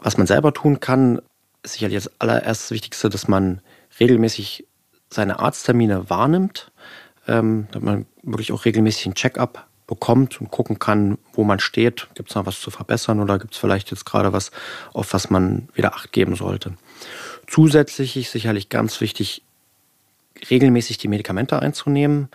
Was 0.01 0.17
man 0.17 0.27
selber 0.27 0.55
tun 0.55 0.81
kann, 0.81 1.21
ist 1.63 1.75
sicherlich 1.75 2.03
das 2.03 2.21
allererstes 2.21 2.71
Wichtigste, 2.71 3.11
dass 3.11 3.29
man 3.29 3.61
regelmäßig 4.01 4.67
seine 5.11 5.41
Arzttermine 5.41 6.09
wahrnimmt, 6.11 6.73
ähm, 7.29 7.69
dass 7.73 7.83
man 7.83 8.07
wirklich 8.23 8.53
auch 8.53 8.65
regelmäßig 8.65 9.07
einen 9.07 9.15
Check-up 9.15 9.67
bekommt 9.87 10.41
und 10.41 10.51
gucken 10.51 10.79
kann, 10.79 11.19
wo 11.33 11.45
man 11.45 11.61
steht. 11.61 12.09
Gibt 12.15 12.31
es 12.31 12.37
noch 12.37 12.47
was 12.47 12.61
zu 12.61 12.71
verbessern 12.71 13.21
oder 13.21 13.39
gibt 13.39 13.55
es 13.55 13.61
vielleicht 13.61 13.91
jetzt 13.91 14.07
gerade 14.07 14.33
was, 14.33 14.51
auf 14.93 15.13
was 15.13 15.31
man 15.31 15.69
wieder 15.75 15.95
Acht 15.95 16.13
geben 16.13 16.37
sollte. 16.37 16.75
Zusätzlich 17.47 18.17
ist 18.17 18.33
sicherlich 18.33 18.71
ganz 18.71 19.01
wichtig, 19.01 19.43
regelmäßig 20.51 20.99
die 20.99 21.09
Medikamente 21.09 21.61
einzunehmen, 21.61 22.29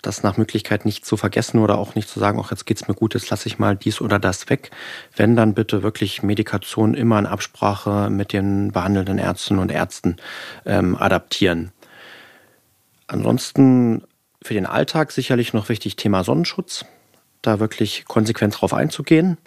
das 0.00 0.22
nach 0.22 0.36
Möglichkeit 0.36 0.84
nicht 0.84 1.04
zu 1.04 1.16
vergessen 1.16 1.58
oder 1.58 1.78
auch 1.78 1.94
nicht 1.94 2.08
zu 2.08 2.20
sagen, 2.20 2.38
ach, 2.42 2.50
jetzt 2.50 2.66
geht's 2.66 2.88
mir 2.88 2.94
gut, 2.94 3.14
jetzt 3.14 3.30
lasse 3.30 3.48
ich 3.48 3.58
mal 3.58 3.76
dies 3.76 4.00
oder 4.00 4.18
das 4.18 4.48
weg. 4.50 4.70
Wenn 5.16 5.36
dann 5.36 5.54
bitte 5.54 5.82
wirklich 5.82 6.22
Medikation 6.22 6.94
immer 6.94 7.18
in 7.18 7.26
Absprache 7.26 8.10
mit 8.10 8.32
den 8.32 8.72
behandelnden 8.72 9.18
Ärzten 9.18 9.58
und 9.58 9.70
Ärzten 9.70 10.16
ähm, 10.66 10.96
adaptieren. 10.96 11.72
Ansonsten 13.06 14.02
für 14.42 14.54
den 14.54 14.66
Alltag 14.66 15.12
sicherlich 15.12 15.52
noch 15.52 15.68
wichtig 15.68 15.96
Thema 15.96 16.24
Sonnenschutz 16.24 16.84
da 17.46 17.60
wirklich 17.60 18.04
konsequent 18.06 18.60
drauf 18.60 18.74
einzugehen 18.74 19.38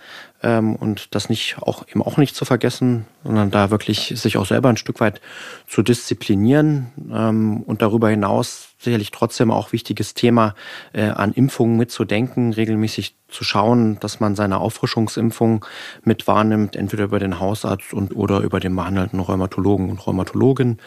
ähm, 0.43 0.75
und 0.75 1.15
das 1.15 1.29
nicht 1.29 1.57
auch 1.59 1.87
eben 1.87 2.01
auch 2.01 2.17
nicht 2.17 2.35
zu 2.35 2.45
vergessen, 2.45 3.05
sondern 3.23 3.51
da 3.51 3.71
wirklich 3.71 4.13
sich 4.15 4.37
auch 4.37 4.45
selber 4.45 4.69
ein 4.69 4.77
Stück 4.77 4.99
weit 4.99 5.21
zu 5.67 5.83
disziplinieren 5.83 6.91
ähm, 7.11 7.63
und 7.63 7.81
darüber 7.81 8.09
hinaus 8.09 8.69
sicherlich 8.79 9.11
trotzdem 9.11 9.51
auch 9.51 9.71
wichtiges 9.71 10.13
Thema 10.13 10.55
äh, 10.93 11.09
an 11.09 11.33
Impfungen 11.33 11.77
mitzudenken, 11.77 12.53
regelmäßig 12.53 13.15
zu 13.27 13.43
schauen, 13.43 13.99
dass 13.99 14.19
man 14.19 14.35
seine 14.35 14.59
Auffrischungsimpfung 14.59 15.65
mit 16.03 16.27
wahrnimmt, 16.27 16.75
entweder 16.75 17.05
über 17.05 17.19
den 17.19 17.39
Hausarzt 17.39 17.93
und 17.93 18.15
oder 18.15 18.39
über 18.41 18.59
den 18.59 18.75
behandelten 18.75 19.19
Rheumatologen 19.19 19.89
und 19.89 20.05
Rheumatologin 20.05 20.77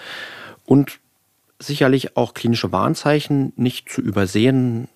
und 0.65 1.01
sicherlich 1.59 2.17
auch 2.17 2.35
klinische 2.35 2.73
Warnzeichen 2.73 3.53
nicht 3.57 3.91
zu 3.91 4.01
übersehen. 4.01 4.89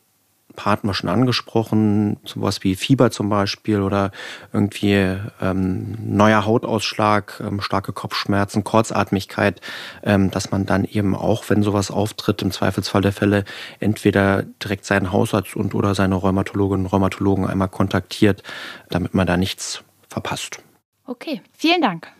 Part 0.57 0.85
wir 0.85 0.95
schon 0.95 1.11
angesprochen, 1.11 2.17
sowas 2.25 2.63
wie 2.63 2.75
Fieber 2.75 3.11
zum 3.11 3.29
Beispiel 3.29 3.81
oder 3.81 4.11
irgendwie 4.53 5.17
ähm, 5.41 5.97
neuer 6.01 6.45
Hautausschlag, 6.45 7.41
ähm, 7.41 7.61
starke 7.61 7.93
Kopfschmerzen, 7.93 8.65
Kurzatmigkeit, 8.65 9.61
ähm, 10.03 10.31
dass 10.31 10.51
man 10.51 10.67
dann 10.67 10.85
eben 10.85 11.15
auch, 11.15 11.45
wenn 11.49 11.63
sowas 11.63 11.91
auftritt, 11.91 12.43
im 12.43 12.51
Zweifelsfall 12.51 13.03
der 13.03 13.13
Fälle 13.13 13.45
entweder 13.81 14.43
direkt 14.43 14.85
seinen 14.85 15.13
Hausarzt 15.13 15.57
und 15.57 15.75
oder 15.75 15.95
seine 15.95 16.15
Rheumatologinnen 16.15 16.87
und 16.87 16.93
Rheumatologen 16.93 17.47
einmal 17.47 17.69
kontaktiert, 17.69 18.43
damit 18.91 19.15
man 19.15 19.27
da 19.27 19.37
nichts 19.37 19.83
verpasst. 20.09 20.59
Okay, 21.07 21.43
vielen 21.53 21.83
Dank. 21.83 22.11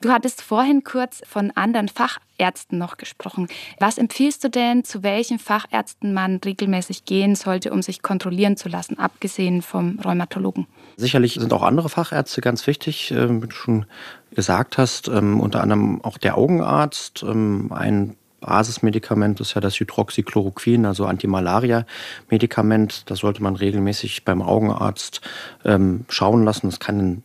Du 0.00 0.10
hattest 0.10 0.42
vorhin 0.42 0.84
kurz 0.84 1.22
von 1.26 1.52
anderen 1.54 1.88
Fachärzten 1.88 2.78
noch 2.78 2.96
gesprochen. 2.96 3.48
Was 3.78 3.98
empfiehlst 3.98 4.44
du 4.44 4.50
denn, 4.50 4.84
zu 4.84 5.02
welchen 5.02 5.38
Fachärzten 5.38 6.12
man 6.12 6.40
regelmäßig 6.44 7.04
gehen 7.04 7.34
sollte, 7.34 7.72
um 7.72 7.82
sich 7.82 8.02
kontrollieren 8.02 8.56
zu 8.56 8.68
lassen, 8.68 8.98
abgesehen 8.98 9.62
vom 9.62 9.98
Rheumatologen? 10.04 10.66
Sicherlich 10.96 11.34
sind 11.34 11.52
auch 11.52 11.62
andere 11.62 11.88
Fachärzte 11.88 12.40
ganz 12.40 12.66
wichtig, 12.66 13.10
äh, 13.10 13.42
wie 13.42 13.46
du 13.46 13.54
schon 13.54 13.86
gesagt 14.30 14.78
hast, 14.78 15.08
ähm, 15.08 15.40
unter 15.40 15.62
anderem 15.62 16.02
auch 16.02 16.18
der 16.18 16.36
Augenarzt. 16.36 17.22
Ähm, 17.22 17.72
ein 17.72 18.16
Basismedikament 18.40 19.40
ist 19.40 19.54
ja 19.54 19.60
das 19.60 19.80
Hydroxychloroquin, 19.80 20.86
also 20.86 21.06
Antimalaria-Medikament. 21.06 23.10
Das 23.10 23.20
sollte 23.20 23.42
man 23.42 23.56
regelmäßig 23.56 24.24
beim 24.24 24.40
Augenarzt 24.40 25.20
ähm, 25.64 26.04
schauen 26.08 26.44
lassen. 26.44 26.68
Das 26.68 26.78
kann 26.78 27.22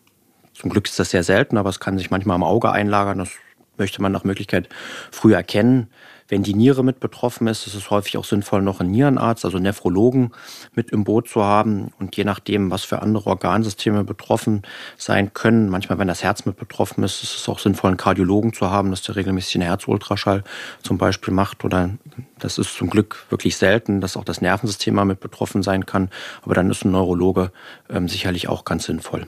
zum 0.53 0.69
Glück 0.69 0.87
ist 0.87 0.99
das 0.99 1.11
sehr 1.11 1.23
selten, 1.23 1.57
aber 1.57 1.69
es 1.69 1.79
kann 1.79 1.97
sich 1.97 2.11
manchmal 2.11 2.35
am 2.35 2.43
Auge 2.43 2.71
einlagern. 2.71 3.19
Das 3.19 3.29
möchte 3.77 4.01
man 4.01 4.11
nach 4.11 4.23
Möglichkeit 4.23 4.69
früh 5.11 5.33
erkennen. 5.33 5.87
Wenn 6.31 6.43
die 6.43 6.53
Niere 6.53 6.81
mit 6.81 7.01
betroffen 7.01 7.47
ist, 7.47 7.67
ist 7.67 7.73
es 7.73 7.89
häufig 7.89 8.17
auch 8.17 8.23
sinnvoll, 8.23 8.61
noch 8.61 8.79
einen 8.79 8.91
Nierenarzt, 8.91 9.43
also 9.43 9.59
Nephrologen 9.59 10.31
mit 10.73 10.91
im 10.91 11.03
Boot 11.03 11.27
zu 11.27 11.43
haben. 11.43 11.91
Und 11.99 12.15
je 12.15 12.23
nachdem, 12.23 12.71
was 12.71 12.85
für 12.85 13.01
andere 13.01 13.29
Organsysteme 13.29 14.05
betroffen 14.05 14.61
sein 14.97 15.33
können, 15.33 15.67
manchmal, 15.67 15.99
wenn 15.99 16.07
das 16.07 16.23
Herz 16.23 16.45
mit 16.45 16.55
betroffen 16.55 17.03
ist, 17.03 17.21
ist 17.21 17.35
es 17.35 17.49
auch 17.49 17.59
sinnvoll, 17.59 17.89
einen 17.89 17.97
Kardiologen 17.97 18.53
zu 18.53 18.71
haben, 18.71 18.91
dass 18.91 19.01
der 19.01 19.17
regelmäßig 19.17 19.55
einen 19.55 19.67
Herzultraschall 19.67 20.45
zum 20.81 20.97
Beispiel 20.97 21.33
macht. 21.33 21.65
Oder 21.65 21.89
das 22.39 22.57
ist 22.57 22.77
zum 22.77 22.89
Glück 22.89 23.25
wirklich 23.29 23.57
selten, 23.57 23.99
dass 23.99 24.15
auch 24.15 24.23
das 24.23 24.39
Nervensystem 24.39 24.95
mal 24.95 25.03
mit 25.03 25.19
betroffen 25.19 25.63
sein 25.63 25.85
kann. 25.85 26.09
Aber 26.43 26.55
dann 26.55 26.69
ist 26.69 26.85
ein 26.85 26.91
Neurologe 26.91 27.51
ähm, 27.89 28.07
sicherlich 28.07 28.47
auch 28.47 28.63
ganz 28.63 28.85
sinnvoll. 28.85 29.27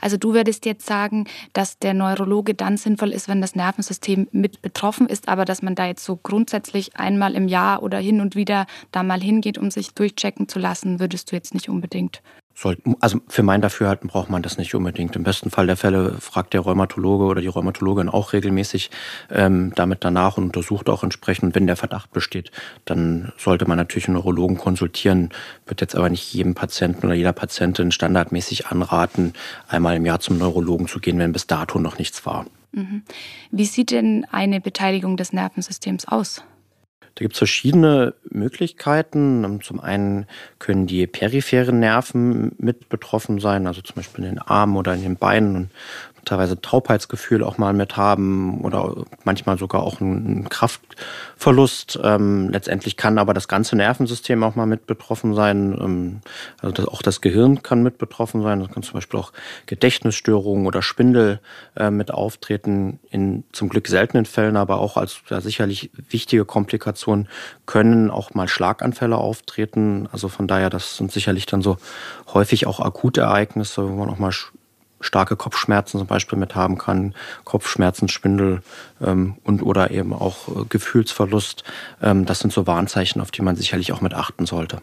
Also 0.00 0.16
du 0.16 0.34
würdest 0.34 0.66
jetzt 0.66 0.86
sagen, 0.86 1.26
dass 1.52 1.78
der 1.78 1.94
Neurologe 1.94 2.54
dann 2.54 2.76
sinnvoll 2.76 3.12
ist, 3.12 3.28
wenn 3.28 3.40
das 3.40 3.54
Nervensystem 3.54 4.28
mit 4.32 4.62
betroffen 4.62 5.08
ist, 5.08 5.28
aber 5.28 5.44
dass 5.44 5.62
man 5.62 5.74
da 5.74 5.86
jetzt 5.86 6.04
so 6.04 6.16
grundsätzlich 6.16 6.96
einmal 6.96 7.34
im 7.34 7.48
Jahr 7.48 7.82
oder 7.82 7.98
hin 7.98 8.20
und 8.20 8.36
wieder 8.36 8.66
da 8.92 9.02
mal 9.02 9.20
hingeht, 9.20 9.58
um 9.58 9.70
sich 9.70 9.94
durchchecken 9.94 10.48
zu 10.48 10.58
lassen, 10.58 11.00
würdest 11.00 11.30
du 11.30 11.36
jetzt 11.36 11.54
nicht 11.54 11.68
unbedingt. 11.68 12.22
Soll, 12.56 12.78
also 13.00 13.20
für 13.28 13.42
mein 13.42 13.60
Dafürhalten 13.60 14.08
braucht 14.08 14.30
man 14.30 14.42
das 14.42 14.58
nicht 14.58 14.74
unbedingt. 14.76 15.16
Im 15.16 15.24
besten 15.24 15.50
Fall 15.50 15.66
der 15.66 15.76
Fälle 15.76 16.16
fragt 16.20 16.54
der 16.54 16.60
Rheumatologe 16.60 17.24
oder 17.24 17.40
die 17.40 17.48
Rheumatologin 17.48 18.08
auch 18.08 18.32
regelmäßig 18.32 18.90
ähm, 19.28 19.72
damit 19.74 20.04
danach 20.04 20.36
und 20.36 20.44
untersucht 20.44 20.88
auch 20.88 21.02
entsprechend. 21.02 21.56
Wenn 21.56 21.66
der 21.66 21.76
Verdacht 21.76 22.12
besteht, 22.12 22.52
dann 22.84 23.32
sollte 23.36 23.66
man 23.66 23.76
natürlich 23.76 24.06
einen 24.06 24.14
Neurologen 24.14 24.56
konsultieren. 24.56 25.30
Wird 25.66 25.80
jetzt 25.80 25.96
aber 25.96 26.08
nicht 26.08 26.32
jedem 26.32 26.54
Patienten 26.54 27.06
oder 27.06 27.14
jeder 27.14 27.32
Patientin 27.32 27.90
standardmäßig 27.90 28.68
anraten, 28.68 29.32
einmal 29.66 29.96
im 29.96 30.06
Jahr 30.06 30.20
zum 30.20 30.38
Neurologen 30.38 30.86
zu 30.86 31.00
gehen, 31.00 31.18
wenn 31.18 31.32
bis 31.32 31.48
dato 31.48 31.80
noch 31.80 31.98
nichts 31.98 32.24
war. 32.24 32.46
Mhm. 32.70 33.02
Wie 33.50 33.64
sieht 33.64 33.90
denn 33.90 34.26
eine 34.30 34.60
Beteiligung 34.60 35.16
des 35.16 35.32
Nervensystems 35.32 36.06
aus? 36.06 36.44
Da 37.14 37.22
gibt 37.22 37.34
es 37.34 37.38
verschiedene 37.38 38.14
Möglichkeiten. 38.28 39.44
Ähm, 39.44 39.62
zum 39.62 39.80
einen 39.80 40.26
können 40.58 40.86
die 40.86 41.06
peripheren 41.06 41.78
Nerven 41.80 42.52
mit 42.58 42.88
betroffen 42.88 43.38
sein, 43.38 43.66
also 43.66 43.82
zum 43.82 43.96
Beispiel 43.96 44.24
in 44.24 44.34
den 44.34 44.38
Armen 44.40 44.76
oder 44.76 44.94
in 44.94 45.02
den 45.02 45.16
Beinen. 45.16 45.56
Und 45.56 45.70
teilweise 46.24 46.60
Taubheitsgefühl 46.60 47.42
auch 47.42 47.58
mal 47.58 47.72
mit 47.72 47.96
haben 47.96 48.60
oder 48.62 49.04
manchmal 49.24 49.58
sogar 49.58 49.82
auch 49.82 50.00
einen 50.00 50.48
Kraftverlust. 50.48 51.98
Ähm, 52.02 52.48
letztendlich 52.50 52.96
kann 52.96 53.18
aber 53.18 53.34
das 53.34 53.48
ganze 53.48 53.76
Nervensystem 53.76 54.42
auch 54.42 54.54
mal 54.54 54.66
mit 54.66 54.86
betroffen 54.86 55.34
sein. 55.34 55.76
Ähm, 55.80 56.20
also 56.60 56.72
das, 56.72 56.86
auch 56.86 57.02
das 57.02 57.20
Gehirn 57.20 57.62
kann 57.62 57.82
mit 57.82 57.98
betroffen 57.98 58.42
sein. 58.42 58.60
Das 58.60 58.70
kann 58.70 58.82
zum 58.82 58.94
Beispiel 58.94 59.20
auch 59.20 59.32
Gedächtnisstörungen 59.66 60.66
oder 60.66 60.82
Spindel 60.82 61.40
äh, 61.76 61.90
mit 61.90 62.12
auftreten. 62.12 62.98
In 63.10 63.44
zum 63.52 63.68
Glück 63.68 63.88
seltenen 63.88 64.26
Fällen, 64.26 64.56
aber 64.56 64.78
auch 64.78 64.96
als 64.96 65.20
ja, 65.28 65.40
sicherlich 65.40 65.90
wichtige 66.08 66.44
Komplikationen 66.44 67.28
können 67.66 68.10
auch 68.10 68.34
mal 68.34 68.48
Schlaganfälle 68.48 69.16
auftreten. 69.16 70.08
Also 70.12 70.28
von 70.28 70.46
daher, 70.46 70.70
das 70.70 70.96
sind 70.96 71.12
sicherlich 71.12 71.46
dann 71.46 71.62
so 71.62 71.76
häufig 72.32 72.66
auch 72.66 72.80
akute 72.80 73.22
Ereignisse, 73.22 73.88
wo 73.88 73.94
man 73.94 74.10
auch 74.10 74.18
mal 74.18 74.32
starke 75.04 75.36
Kopfschmerzen 75.36 75.98
zum 75.98 76.06
Beispiel 76.06 76.38
mit 76.38 76.54
haben 76.54 76.78
kann, 76.78 77.14
Kopfschmerzen, 77.44 78.08
Spindel 78.08 78.62
ähm, 79.02 79.36
und 79.44 79.62
oder 79.62 79.90
eben 79.90 80.12
auch 80.12 80.48
äh, 80.48 80.64
Gefühlsverlust. 80.68 81.64
Ähm, 82.02 82.24
das 82.26 82.40
sind 82.40 82.52
so 82.52 82.66
Warnzeichen, 82.66 83.20
auf 83.20 83.30
die 83.30 83.42
man 83.42 83.56
sicherlich 83.56 83.92
auch 83.92 84.00
mit 84.00 84.14
achten 84.14 84.46
sollte. 84.46 84.80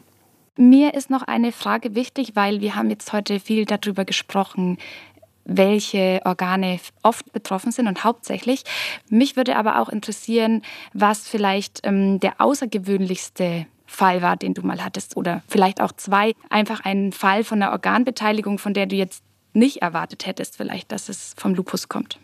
Mir 0.58 0.94
ist 0.94 1.10
noch 1.10 1.24
eine 1.24 1.52
Frage 1.52 1.96
wichtig, 1.96 2.36
weil 2.36 2.62
wir 2.62 2.76
haben 2.76 2.90
jetzt 2.90 3.14
heute 3.14 3.40
viel 3.40 3.66
darüber 3.66 4.06
gesprochen, 4.06 4.78
welche 5.44 6.22
Organe 6.24 6.80
oft 7.04 7.32
betroffen 7.34 7.72
sind 7.72 7.88
und 7.88 8.04
hauptsächlich. 8.04 8.64
Mich 9.10 9.36
würde 9.36 9.56
aber 9.56 9.80
auch 9.80 9.90
interessieren, 9.90 10.62
was 10.94 11.28
vielleicht 11.28 11.80
ähm, 11.84 12.20
der 12.20 12.40
außergewöhnlichste 12.40 13.66
Fall 13.86 14.22
war, 14.22 14.38
den 14.38 14.54
du 14.54 14.62
mal 14.62 14.84
hattest 14.84 15.18
oder 15.18 15.42
vielleicht 15.48 15.82
auch 15.82 15.92
zwei. 15.92 16.34
Einfach 16.50 16.82
ein 16.82 17.12
Fall 17.12 17.44
von 17.44 17.62
einer 17.62 17.72
Organbeteiligung, 17.72 18.58
von 18.58 18.74
der 18.74 18.86
du 18.86 18.96
jetzt 18.96 19.24
nicht 19.54 19.82
erwartet 19.82 20.26
hättest, 20.26 20.58
vielleicht, 20.58 20.92
dass 20.92 21.10
es 21.10 21.34
vom 21.38 21.54
Lupus 21.54 21.90
kommt? 21.90 22.20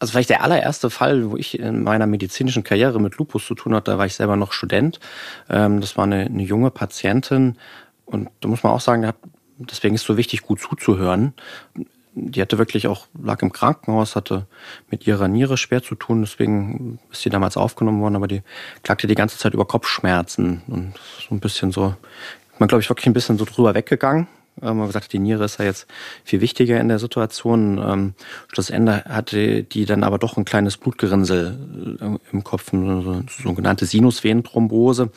Also 0.00 0.12
vielleicht 0.12 0.30
der 0.30 0.44
allererste 0.44 0.90
Fall, 0.90 1.30
wo 1.30 1.36
ich 1.36 1.58
in 1.58 1.82
meiner 1.82 2.06
medizinischen 2.06 2.62
Karriere 2.62 3.00
mit 3.00 3.16
Lupus 3.16 3.46
zu 3.46 3.54
tun 3.54 3.74
hatte, 3.74 3.90
da 3.92 3.98
war 3.98 4.06
ich 4.06 4.14
selber 4.14 4.36
noch 4.36 4.52
Student. 4.52 5.00
Ähm, 5.48 5.80
das 5.80 5.96
war 5.96 6.04
eine, 6.04 6.26
eine 6.26 6.42
junge 6.42 6.70
Patientin 6.70 7.56
und 8.04 8.28
da 8.40 8.48
muss 8.48 8.62
man 8.62 8.72
auch 8.72 8.80
sagen, 8.80 9.10
deswegen 9.58 9.96
ist 9.96 10.02
es 10.02 10.06
so 10.06 10.16
wichtig, 10.16 10.42
gut 10.42 10.60
zuzuhören. 10.60 11.34
Die 12.14 12.40
hatte 12.40 12.58
wirklich 12.58 12.86
auch, 12.86 13.06
lag 13.20 13.42
im 13.42 13.52
Krankenhaus, 13.52 14.16
hatte 14.16 14.46
mit 14.90 15.06
ihrer 15.06 15.28
Niere 15.28 15.56
schwer 15.56 15.82
zu 15.82 15.94
tun, 15.94 16.22
deswegen 16.22 17.00
ist 17.10 17.22
sie 17.22 17.30
damals 17.30 17.56
aufgenommen 17.56 18.00
worden, 18.00 18.16
aber 18.16 18.28
die 18.28 18.42
klagte 18.82 19.06
die 19.08 19.14
ganze 19.14 19.36
Zeit 19.38 19.54
über 19.54 19.66
Kopfschmerzen 19.66 20.62
und 20.68 20.94
so 21.28 21.34
ein 21.34 21.40
bisschen 21.40 21.72
so, 21.72 21.94
man 22.58 22.68
glaube 22.68 22.82
ich 22.82 22.88
wirklich 22.88 23.06
ein 23.06 23.12
bisschen 23.12 23.36
so 23.36 23.44
drüber 23.44 23.74
weggegangen 23.74 24.28
ähm, 24.62 24.86
gesagt, 24.86 25.12
die 25.12 25.18
Niere 25.18 25.44
ist 25.44 25.58
ja 25.58 25.64
jetzt 25.64 25.86
viel 26.24 26.40
wichtiger 26.40 26.80
in 26.80 26.88
der 26.88 26.98
Situation. 26.98 27.78
Ähm, 27.78 28.14
Schlussende 28.52 29.04
hatte 29.04 29.62
die 29.62 29.84
dann 29.84 30.04
aber 30.04 30.18
doch 30.18 30.36
ein 30.36 30.44
kleines 30.44 30.76
Blutgerinnsel 30.76 31.98
äh, 32.00 32.32
im 32.32 32.44
Kopf, 32.44 32.72
eine 32.72 33.24
sogenannte 33.28 33.86
Sinusvenenthrombose, 33.86 35.10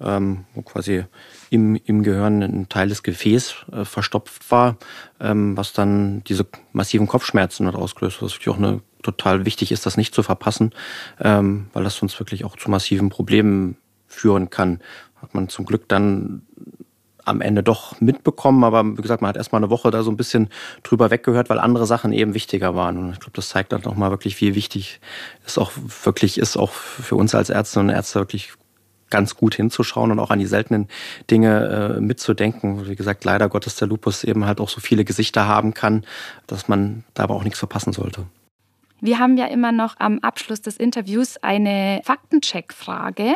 ähm, 0.00 0.44
wo 0.54 0.62
quasi 0.62 1.04
im, 1.50 1.76
im 1.84 2.02
Gehirn 2.02 2.42
ein 2.42 2.68
Teil 2.68 2.88
des 2.88 3.02
Gefäßs 3.02 3.66
äh, 3.72 3.84
verstopft 3.84 4.50
war, 4.50 4.76
ähm, 5.20 5.56
was 5.56 5.72
dann 5.72 6.24
diese 6.24 6.46
massiven 6.72 7.06
Kopfschmerzen 7.06 7.66
hat 7.66 7.74
ausgelöst, 7.74 8.22
was 8.22 8.32
natürlich 8.32 8.48
auch 8.48 8.58
eine 8.58 8.80
total 9.02 9.44
wichtig 9.44 9.72
ist, 9.72 9.84
das 9.84 9.96
nicht 9.96 10.14
zu 10.14 10.22
verpassen, 10.22 10.72
ähm, 11.20 11.66
weil 11.72 11.84
das 11.84 11.96
sonst 11.96 12.18
wirklich 12.18 12.44
auch 12.44 12.56
zu 12.56 12.70
massiven 12.70 13.10
Problemen 13.10 13.76
führen 14.06 14.50
kann. 14.50 14.80
Hat 15.20 15.34
man 15.34 15.48
zum 15.48 15.66
Glück 15.66 15.88
dann 15.88 16.42
am 17.24 17.40
Ende 17.40 17.62
doch 17.62 18.00
mitbekommen, 18.00 18.64
aber 18.64 18.84
wie 18.84 19.02
gesagt, 19.02 19.22
man 19.22 19.28
hat 19.28 19.36
erstmal 19.36 19.60
eine 19.60 19.70
Woche 19.70 19.90
da 19.90 20.02
so 20.02 20.10
ein 20.10 20.16
bisschen 20.16 20.48
drüber 20.82 21.10
weggehört, 21.10 21.50
weil 21.50 21.58
andere 21.58 21.86
Sachen 21.86 22.12
eben 22.12 22.34
wichtiger 22.34 22.74
waren. 22.74 22.98
Und 22.98 23.12
ich 23.12 23.20
glaube, 23.20 23.32
das 23.34 23.48
zeigt 23.48 23.72
dann 23.72 23.82
nochmal 23.82 24.10
wirklich, 24.10 24.40
wie 24.40 24.54
wichtig 24.54 25.00
es 25.46 25.58
auch 25.58 25.72
wirklich 26.04 26.38
ist, 26.38 26.56
auch 26.56 26.70
für 26.72 27.16
uns 27.16 27.34
als 27.34 27.50
Ärztinnen 27.50 27.88
und 27.88 27.94
Ärzte 27.94 28.20
wirklich 28.20 28.52
ganz 29.10 29.36
gut 29.36 29.54
hinzuschauen 29.54 30.10
und 30.10 30.18
auch 30.18 30.30
an 30.30 30.38
die 30.38 30.46
seltenen 30.46 30.88
Dinge 31.30 31.96
äh, 31.96 32.00
mitzudenken. 32.00 32.88
Wie 32.88 32.96
gesagt, 32.96 33.24
leider 33.24 33.48
Gottes 33.48 33.76
der 33.76 33.86
Lupus 33.86 34.24
eben 34.24 34.46
halt 34.46 34.58
auch 34.58 34.70
so 34.70 34.80
viele 34.80 35.04
Gesichter 35.04 35.46
haben 35.46 35.74
kann, 35.74 36.04
dass 36.46 36.66
man 36.66 37.04
da 37.14 37.24
aber 37.24 37.34
auch 37.34 37.44
nichts 37.44 37.58
verpassen 37.58 37.92
sollte. 37.92 38.26
Wir 39.04 39.18
haben 39.18 39.36
ja 39.36 39.46
immer 39.46 39.72
noch 39.72 39.96
am 39.98 40.20
Abschluss 40.20 40.62
des 40.62 40.76
Interviews 40.76 41.36
eine 41.42 42.00
Faktencheck-Frage. 42.04 43.34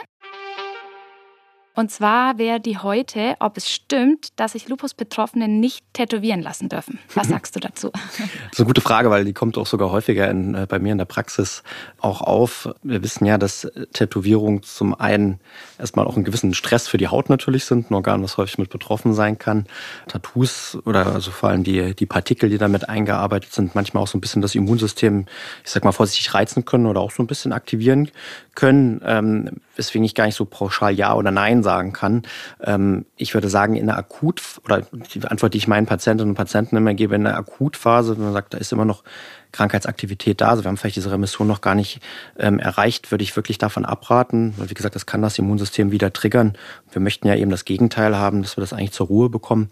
Und 1.77 1.91
zwar 1.91 2.39
wäre 2.39 2.59
die 2.59 2.79
heute, 2.79 3.37
ob 3.39 3.59
es 3.59 3.71
stimmt, 3.71 4.41
dass 4.41 4.53
sich 4.53 4.67
Lupus-Betroffene 4.67 5.47
nicht 5.47 5.85
tätowieren 5.93 6.41
lassen 6.41 6.71
dürfen. 6.71 6.99
Was 7.15 7.29
sagst 7.29 7.55
du 7.55 7.61
dazu? 7.61 7.91
Das 7.93 8.53
ist 8.53 8.59
eine 8.59 8.67
gute 8.67 8.81
Frage, 8.81 9.11
weil 9.11 9.27
die 9.27 9.35
kommt 9.35 9.59
auch 9.59 9.67
sogar 9.67 9.91
häufiger 9.91 10.31
in, 10.31 10.55
äh, 10.55 10.67
bei 10.67 10.79
mir 10.79 10.93
in 10.93 10.99
der 10.99 11.05
Praxis 11.05 11.63
auch 12.01 12.23
auf. 12.23 12.71
Wir 12.83 13.03
wissen 13.03 13.27
ja, 13.27 13.37
dass 13.37 13.71
Tätowierungen 13.93 14.63
zum 14.63 14.99
einen 14.99 15.39
erstmal 15.79 16.07
auch 16.07 16.17
einen 16.17 16.25
gewissen 16.25 16.55
Stress 16.55 16.89
für 16.89 16.97
die 16.97 17.09
Haut 17.09 17.29
natürlich 17.29 17.67
sind, 17.67 17.91
ein 17.91 17.95
Organ, 17.95 18.23
was 18.23 18.39
häufig 18.39 18.57
mit 18.57 18.71
betroffen 18.71 19.13
sein 19.13 19.39
kann. 19.39 19.67
Tattoos 20.09 20.79
oder 20.87 21.13
also 21.13 21.31
vor 21.31 21.51
allem 21.51 21.63
die, 21.63 21.95
die 21.95 22.07
Partikel, 22.07 22.49
die 22.49 22.57
damit 22.57 22.89
eingearbeitet 22.89 23.53
sind, 23.53 23.75
manchmal 23.75 24.03
auch 24.03 24.09
so 24.09 24.17
ein 24.17 24.23
bisschen 24.23 24.41
das 24.41 24.55
Immunsystem, 24.55 25.27
ich 25.63 25.71
sag 25.71 25.85
mal 25.85 25.93
vorsichtig 25.93 26.33
reizen 26.33 26.65
können 26.65 26.87
oder 26.87 27.03
auch 27.03 27.11
so 27.11 27.23
ein 27.23 27.27
bisschen 27.27 27.53
aktivieren 27.53 28.11
können, 28.55 29.03
ähm, 29.05 29.51
weswegen 29.77 30.05
ich 30.07 30.15
gar 30.15 30.25
nicht 30.25 30.37
so 30.37 30.47
pauschal 30.47 30.95
Ja 30.95 31.15
oder 31.15 31.31
Nein 31.31 31.66
sagen 31.67 31.93
kann. 31.93 32.23
Ähm, 32.63 33.07
ich 33.17 33.35
würde 33.35 33.49
sagen, 33.49 33.75
in 33.75 33.87
der 33.87 33.99
Akut, 33.99 34.41
oder 34.65 34.83
die 35.13 35.25
Antwort, 35.25 35.53
die 35.53 35.59
ich 35.59 35.67
meinen 35.67 35.87
Patientinnen 35.87 36.31
und 36.31 36.37
Patienten 36.37 36.77
immer 36.77 36.95
gebe, 36.95 37.17
in 37.17 37.25
der 37.25 37.37
Akutphase, 37.37 38.17
wenn 38.17 38.25
man 38.25 38.33
sagt, 38.33 38.55
da 38.55 38.59
ist 38.59 38.73
immer 38.73 38.85
noch 38.85 39.03
Krankheitsaktivität 39.51 40.41
da, 40.41 40.51
also 40.51 40.65
wir 40.65 40.69
haben 40.69 40.77
vielleicht 40.77 40.97
diese 40.97 41.11
Remission 41.11 41.49
noch 41.49 41.61
gar 41.61 41.75
nicht 41.75 42.01
ähm, 42.39 42.59
erreicht, 42.59 43.11
würde 43.11 43.25
ich 43.25 43.35
wirklich 43.35 43.59
davon 43.59 43.85
abraten. 43.85 44.55
Weil 44.57 44.71
wie 44.71 44.75
gesagt, 44.75 44.95
das 44.95 45.07
kann 45.07 45.23
das 45.23 45.39
Immunsystem 45.39 45.91
wieder 45.91 46.13
triggern. 46.13 46.53
Wir 46.93 47.01
möchten 47.01 47.27
ja 47.27 47.35
eben 47.35 47.51
das 47.51 47.65
Gegenteil 47.65 48.17
haben, 48.17 48.43
dass 48.43 48.57
wir 48.57 48.61
das 48.61 48.73
eigentlich 48.73 48.93
zur 48.93 49.09
Ruhe 49.09 49.29
bekommen. 49.29 49.71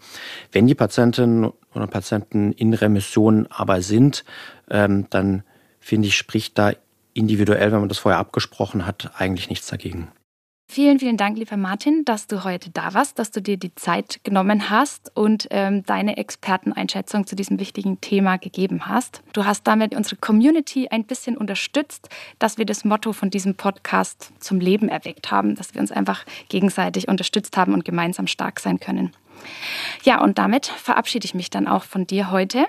Wenn 0.51 0.67
die 0.67 0.75
Patientinnen 0.75 1.51
oder 1.73 1.87
Patienten 1.87 2.51
in 2.51 2.73
Remission 2.73 3.47
aber 3.49 3.81
sind, 3.81 4.25
ähm, 4.69 5.07
dann 5.09 5.43
finde 5.79 6.07
ich, 6.07 6.17
spricht 6.17 6.57
da 6.57 6.73
individuell, 7.13 7.71
wenn 7.71 7.79
man 7.79 7.89
das 7.89 7.99
vorher 7.99 8.19
abgesprochen 8.19 8.85
hat, 8.85 9.11
eigentlich 9.17 9.49
nichts 9.49 9.67
dagegen. 9.67 10.09
Vielen, 10.67 10.99
vielen 10.99 11.15
Dank, 11.15 11.37
lieber 11.37 11.57
Martin, 11.57 12.03
dass 12.05 12.27
du 12.27 12.43
heute 12.43 12.69
da 12.71 12.93
warst, 12.93 13.19
dass 13.19 13.31
du 13.31 13.41
dir 13.41 13.55
die 13.55 13.73
Zeit 13.75 14.19
genommen 14.23 14.69
hast 14.69 15.11
und 15.15 15.47
ähm, 15.51 15.83
deine 15.83 16.17
Experteneinschätzung 16.17 17.27
zu 17.27 17.35
diesem 17.35 17.59
wichtigen 17.59 18.01
Thema 18.01 18.37
gegeben 18.37 18.87
hast. 18.87 19.21
Du 19.33 19.45
hast 19.45 19.65
damit 19.67 19.95
unsere 19.95 20.17
Community 20.17 20.87
ein 20.89 21.05
bisschen 21.05 21.37
unterstützt, 21.37 22.09
dass 22.39 22.57
wir 22.57 22.65
das 22.65 22.83
Motto 22.83 23.13
von 23.13 23.29
diesem 23.29 23.55
Podcast 23.55 24.33
zum 24.39 24.59
Leben 24.59 24.89
erweckt 24.89 25.31
haben, 25.31 25.55
dass 25.55 25.75
wir 25.75 25.81
uns 25.81 25.91
einfach 25.91 26.25
gegenseitig 26.49 27.07
unterstützt 27.07 27.55
haben 27.57 27.73
und 27.73 27.85
gemeinsam 27.85 28.27
stark 28.27 28.59
sein 28.59 28.79
können. 28.79 29.11
Ja, 30.03 30.21
und 30.21 30.37
damit 30.39 30.65
verabschiede 30.65 31.25
ich 31.25 31.35
mich 31.35 31.51
dann 31.51 31.67
auch 31.67 31.83
von 31.83 32.07
dir 32.07 32.31
heute. 32.31 32.65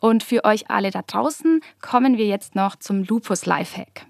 Und 0.00 0.22
für 0.22 0.44
euch 0.44 0.70
alle 0.70 0.90
da 0.90 1.02
draußen 1.02 1.60
kommen 1.80 2.18
wir 2.18 2.26
jetzt 2.26 2.54
noch 2.54 2.76
zum 2.76 3.04
Lupus 3.04 3.46
Lifehack. 3.46 4.06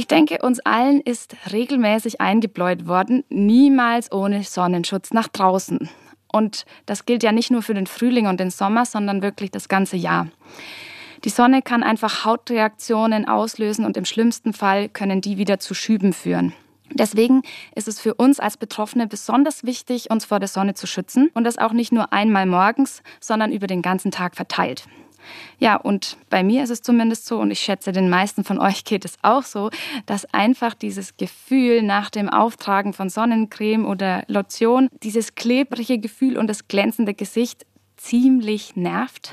Ich 0.00 0.06
denke, 0.06 0.38
uns 0.40 0.60
allen 0.60 1.02
ist 1.02 1.36
regelmäßig 1.52 2.22
eingebläut 2.22 2.86
worden, 2.86 3.22
niemals 3.28 4.10
ohne 4.10 4.44
Sonnenschutz 4.44 5.12
nach 5.12 5.28
draußen. 5.28 5.90
Und 6.32 6.64
das 6.86 7.04
gilt 7.04 7.22
ja 7.22 7.32
nicht 7.32 7.50
nur 7.50 7.60
für 7.60 7.74
den 7.74 7.86
Frühling 7.86 8.26
und 8.26 8.40
den 8.40 8.48
Sommer, 8.48 8.86
sondern 8.86 9.20
wirklich 9.20 9.50
das 9.50 9.68
ganze 9.68 9.98
Jahr. 9.98 10.28
Die 11.24 11.28
Sonne 11.28 11.60
kann 11.60 11.82
einfach 11.82 12.24
Hautreaktionen 12.24 13.28
auslösen 13.28 13.84
und 13.84 13.98
im 13.98 14.06
schlimmsten 14.06 14.54
Fall 14.54 14.88
können 14.88 15.20
die 15.20 15.36
wieder 15.36 15.58
zu 15.58 15.74
Schüben 15.74 16.14
führen. 16.14 16.54
Deswegen 16.94 17.42
ist 17.74 17.86
es 17.86 18.00
für 18.00 18.14
uns 18.14 18.40
als 18.40 18.56
Betroffene 18.56 19.06
besonders 19.06 19.64
wichtig, 19.64 20.10
uns 20.10 20.24
vor 20.24 20.38
der 20.38 20.48
Sonne 20.48 20.72
zu 20.72 20.86
schützen 20.86 21.30
und 21.34 21.44
das 21.44 21.58
auch 21.58 21.74
nicht 21.74 21.92
nur 21.92 22.10
einmal 22.10 22.46
morgens, 22.46 23.02
sondern 23.20 23.52
über 23.52 23.66
den 23.66 23.82
ganzen 23.82 24.10
Tag 24.10 24.34
verteilt. 24.34 24.86
Ja, 25.58 25.76
und 25.76 26.16
bei 26.28 26.42
mir 26.42 26.64
ist 26.64 26.70
es 26.70 26.82
zumindest 26.82 27.26
so, 27.26 27.38
und 27.38 27.50
ich 27.50 27.60
schätze, 27.60 27.92
den 27.92 28.08
meisten 28.08 28.44
von 28.44 28.58
euch 28.58 28.84
geht 28.84 29.04
es 29.04 29.18
auch 29.22 29.42
so, 29.42 29.70
dass 30.06 30.24
einfach 30.32 30.74
dieses 30.74 31.16
Gefühl 31.16 31.82
nach 31.82 32.10
dem 32.10 32.28
Auftragen 32.28 32.92
von 32.92 33.10
Sonnencreme 33.10 33.86
oder 33.86 34.24
Lotion, 34.26 34.88
dieses 35.02 35.34
klebrige 35.34 35.98
Gefühl 35.98 36.38
und 36.38 36.46
das 36.46 36.68
glänzende 36.68 37.14
Gesicht 37.14 37.66
ziemlich 37.96 38.76
nervt. 38.76 39.32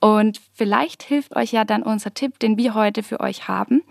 Und 0.00 0.40
vielleicht 0.52 1.02
hilft 1.02 1.36
euch 1.36 1.52
ja 1.52 1.64
dann 1.64 1.82
unser 1.82 2.12
Tipp, 2.12 2.38
den 2.38 2.58
wir 2.58 2.74
heute 2.74 3.02
für 3.02 3.20
euch 3.20 3.48
haben. 3.48 3.82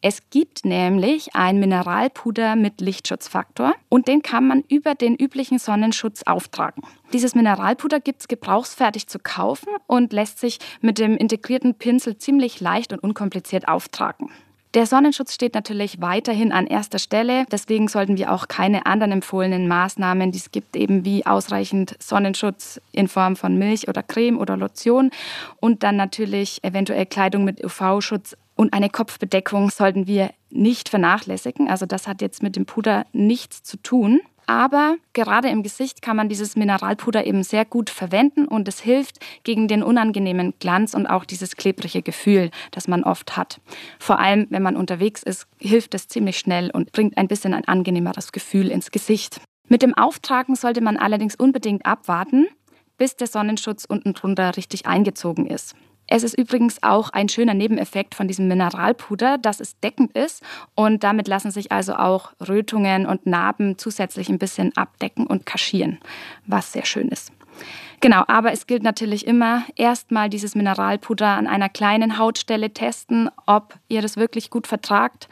Es 0.00 0.30
gibt 0.30 0.64
nämlich 0.64 1.34
ein 1.34 1.58
Mineralpuder 1.58 2.54
mit 2.54 2.80
Lichtschutzfaktor 2.80 3.74
und 3.88 4.06
den 4.06 4.22
kann 4.22 4.46
man 4.46 4.62
über 4.68 4.94
den 4.94 5.16
üblichen 5.16 5.58
Sonnenschutz 5.58 6.22
auftragen. 6.22 6.82
Dieses 7.12 7.34
Mineralpuder 7.34 7.98
gibt 7.98 8.20
es 8.20 8.28
gebrauchsfertig 8.28 9.08
zu 9.08 9.18
kaufen 9.18 9.70
und 9.86 10.12
lässt 10.12 10.38
sich 10.38 10.58
mit 10.80 10.98
dem 10.98 11.16
integrierten 11.16 11.74
Pinsel 11.74 12.16
ziemlich 12.16 12.60
leicht 12.60 12.92
und 12.92 13.00
unkompliziert 13.00 13.66
auftragen. 13.66 14.30
Der 14.74 14.86
Sonnenschutz 14.86 15.34
steht 15.34 15.54
natürlich 15.54 16.00
weiterhin 16.00 16.52
an 16.52 16.66
erster 16.66 16.98
Stelle. 16.98 17.46
Deswegen 17.50 17.88
sollten 17.88 18.18
wir 18.18 18.30
auch 18.30 18.48
keine 18.48 18.84
anderen 18.84 19.12
empfohlenen 19.12 19.66
Maßnahmen, 19.66 20.30
die 20.30 20.38
es 20.38 20.52
gibt, 20.52 20.76
eben 20.76 21.06
wie 21.06 21.24
ausreichend 21.24 21.96
Sonnenschutz 21.98 22.78
in 22.92 23.08
Form 23.08 23.34
von 23.34 23.58
Milch 23.58 23.88
oder 23.88 24.02
Creme 24.02 24.38
oder 24.38 24.58
Lotion 24.58 25.10
und 25.56 25.82
dann 25.82 25.96
natürlich 25.96 26.62
eventuell 26.62 27.06
Kleidung 27.06 27.44
mit 27.44 27.64
UV-Schutz 27.64 28.36
und 28.58 28.72
eine 28.72 28.90
Kopfbedeckung 28.90 29.70
sollten 29.70 30.08
wir 30.08 30.30
nicht 30.50 30.88
vernachlässigen. 30.88 31.70
Also 31.70 31.86
das 31.86 32.08
hat 32.08 32.20
jetzt 32.20 32.42
mit 32.42 32.56
dem 32.56 32.66
Puder 32.66 33.06
nichts 33.12 33.62
zu 33.62 33.76
tun. 33.76 34.20
Aber 34.46 34.96
gerade 35.12 35.48
im 35.48 35.62
Gesicht 35.62 36.02
kann 36.02 36.16
man 36.16 36.28
dieses 36.28 36.56
Mineralpuder 36.56 37.24
eben 37.24 37.44
sehr 37.44 37.64
gut 37.64 37.88
verwenden 37.88 38.48
und 38.48 38.66
es 38.66 38.80
hilft 38.80 39.20
gegen 39.44 39.68
den 39.68 39.84
unangenehmen 39.84 40.54
Glanz 40.58 40.94
und 40.94 41.06
auch 41.06 41.24
dieses 41.24 41.54
klebrige 41.54 42.02
Gefühl, 42.02 42.50
das 42.72 42.88
man 42.88 43.04
oft 43.04 43.36
hat. 43.36 43.60
Vor 44.00 44.18
allem, 44.18 44.48
wenn 44.50 44.62
man 44.62 44.74
unterwegs 44.74 45.22
ist, 45.22 45.46
hilft 45.58 45.94
es 45.94 46.08
ziemlich 46.08 46.38
schnell 46.38 46.70
und 46.72 46.90
bringt 46.90 47.16
ein 47.16 47.28
bisschen 47.28 47.54
ein 47.54 47.68
angenehmeres 47.68 48.32
Gefühl 48.32 48.72
ins 48.72 48.90
Gesicht. 48.90 49.40
Mit 49.68 49.82
dem 49.82 49.94
Auftragen 49.94 50.56
sollte 50.56 50.80
man 50.80 50.96
allerdings 50.96 51.36
unbedingt 51.36 51.86
abwarten, 51.86 52.48
bis 52.96 53.14
der 53.14 53.28
Sonnenschutz 53.28 53.84
unten 53.84 54.14
drunter 54.14 54.56
richtig 54.56 54.86
eingezogen 54.86 55.46
ist. 55.46 55.76
Es 56.08 56.22
ist 56.22 56.36
übrigens 56.36 56.82
auch 56.82 57.10
ein 57.10 57.28
schöner 57.28 57.54
Nebeneffekt 57.54 58.14
von 58.14 58.26
diesem 58.26 58.48
Mineralpuder, 58.48 59.38
dass 59.38 59.60
es 59.60 59.78
deckend 59.80 60.16
ist 60.16 60.42
und 60.74 61.04
damit 61.04 61.28
lassen 61.28 61.50
sich 61.50 61.70
also 61.70 61.94
auch 61.94 62.32
Rötungen 62.40 63.06
und 63.06 63.26
Narben 63.26 63.76
zusätzlich 63.78 64.30
ein 64.30 64.38
bisschen 64.38 64.74
abdecken 64.76 65.26
und 65.26 65.44
kaschieren, 65.46 65.98
was 66.46 66.72
sehr 66.72 66.86
schön 66.86 67.08
ist. 67.08 67.30
Genau, 68.00 68.24
aber 68.26 68.52
es 68.52 68.66
gilt 68.66 68.82
natürlich 68.82 69.26
immer, 69.26 69.64
erstmal 69.76 70.30
dieses 70.30 70.54
Mineralpuder 70.54 71.26
an 71.26 71.46
einer 71.46 71.68
kleinen 71.68 72.16
Hautstelle 72.16 72.72
testen, 72.72 73.28
ob 73.46 73.74
ihr 73.88 74.00
das 74.00 74.16
wirklich 74.16 74.50
gut 74.50 74.66
vertragt. 74.66 75.28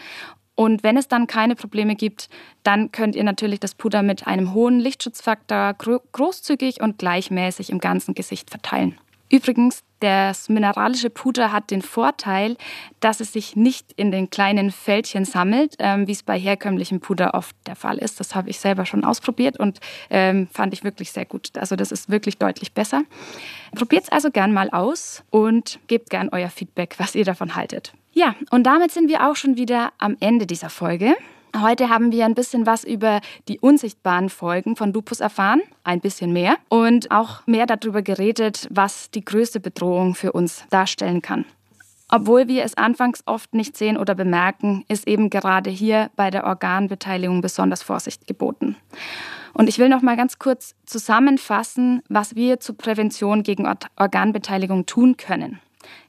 Und 0.57 0.83
wenn 0.83 0.97
es 0.97 1.07
dann 1.07 1.27
keine 1.27 1.55
Probleme 1.55 1.95
gibt, 1.95 2.29
dann 2.65 2.91
könnt 2.91 3.15
ihr 3.15 3.25
natürlich 3.25 3.61
das 3.61 3.75
Puder 3.75 4.03
mit 4.03 4.27
einem 4.27 4.53
hohen 4.53 4.81
Lichtschutzfaktor 4.81 5.75
großzügig 5.75 6.81
und 6.81 6.99
gleichmäßig 6.99 7.71
im 7.71 7.79
ganzen 7.79 8.15
Gesicht 8.15 8.51
verteilen. 8.51 8.99
Übrigens, 9.31 9.83
das 10.01 10.49
mineralische 10.49 11.09
Puder 11.09 11.53
hat 11.53 11.71
den 11.71 11.81
Vorteil, 11.81 12.57
dass 13.01 13.21
es 13.21 13.33
sich 13.33 13.57
nicht 13.57 13.93
in 13.97 14.11
den 14.11 14.29
kleinen 14.29 14.71
Fältchen 14.71 15.25
sammelt, 15.25 15.77
ähm, 15.79 16.07
wie 16.07 16.12
es 16.12 16.23
bei 16.23 16.39
herkömmlichem 16.39 17.01
Puder 17.01 17.35
oft 17.35 17.57
der 17.67 17.77
Fall 17.77 17.97
ist. 17.99 18.21
Das 18.21 18.35
habe 18.35 18.51
ich 18.51 18.61
selber 18.61 18.85
schon 18.85 19.05
ausprobiert 19.05 19.59
und 19.59 19.81
ähm, 20.11 20.49
fand 20.53 20.75
ich 20.75 20.85
wirklich 20.85 21.12
sehr 21.12 21.25
gut. 21.25 21.51
Also 21.57 21.77
das 21.77 21.93
ist 21.93 22.11
wirklich 22.11 22.37
deutlich 22.37 22.73
besser. 22.73 23.03
Probiert 23.75 24.05
es 24.05 24.12
also 24.12 24.31
gern 24.31 24.53
mal 24.53 24.71
aus 24.71 25.25
und 25.31 25.79
gebt 25.87 26.11
gern 26.11 26.29
euer 26.31 26.51
Feedback, 26.51 26.97
was 26.99 27.15
ihr 27.15 27.25
davon 27.25 27.57
haltet. 27.57 27.95
Ja, 28.12 28.35
und 28.51 28.65
damit 28.65 28.93
sind 28.93 29.09
wir 29.09 29.29
auch 29.29 29.37
schon 29.37 29.57
wieder 29.57 29.93
am 29.99 30.17
Ende 30.21 30.47
dieser 30.47 30.71
Folge. 30.71 31.17
Heute 31.55 31.89
haben 31.89 32.13
wir 32.13 32.25
ein 32.25 32.35
bisschen 32.35 32.67
was 32.67 32.85
über 32.85 33.21
die 33.49 33.59
unsichtbaren 33.59 34.29
Folgen 34.29 34.77
von 34.77 34.93
Lupus 34.93 35.21
erfahren, 35.21 35.63
ein 35.85 36.01
bisschen 36.01 36.33
mehr, 36.33 36.57
und 36.69 37.11
auch 37.11 37.47
mehr 37.47 37.67
darüber 37.67 38.03
geredet, 38.03 38.69
was 38.71 39.11
die 39.11 39.25
größte 39.25 39.61
Bedrohung 39.61 40.15
für 40.15 40.33
uns 40.33 40.65
darstellen 40.71 41.23
kann. 41.23 41.45
Obwohl 42.09 42.47
wir 42.47 42.63
es 42.63 42.77
anfangs 42.77 43.23
oft 43.27 43.53
nicht 43.53 43.77
sehen 43.77 43.97
oder 43.97 44.15
bemerken, 44.15 44.85
ist 44.89 45.09
eben 45.09 45.29
gerade 45.29 45.71
hier 45.71 46.11
bei 46.15 46.31
der 46.31 46.45
Organbeteiligung 46.45 47.41
besonders 47.41 47.83
Vorsicht 47.83 48.27
geboten. 48.29 48.77
Und 49.55 49.69
ich 49.69 49.79
will 49.79 49.89
noch 49.89 50.03
mal 50.03 50.17
ganz 50.17 50.39
kurz 50.39 50.75
zusammenfassen, 50.85 52.03
was 52.09 52.37
wir 52.37 52.61
zur 52.61 52.77
Prävention 52.77 53.43
gegen 53.43 53.67
Organbeteiligung 53.97 54.87
tun 54.87 55.17
können. 55.17 55.61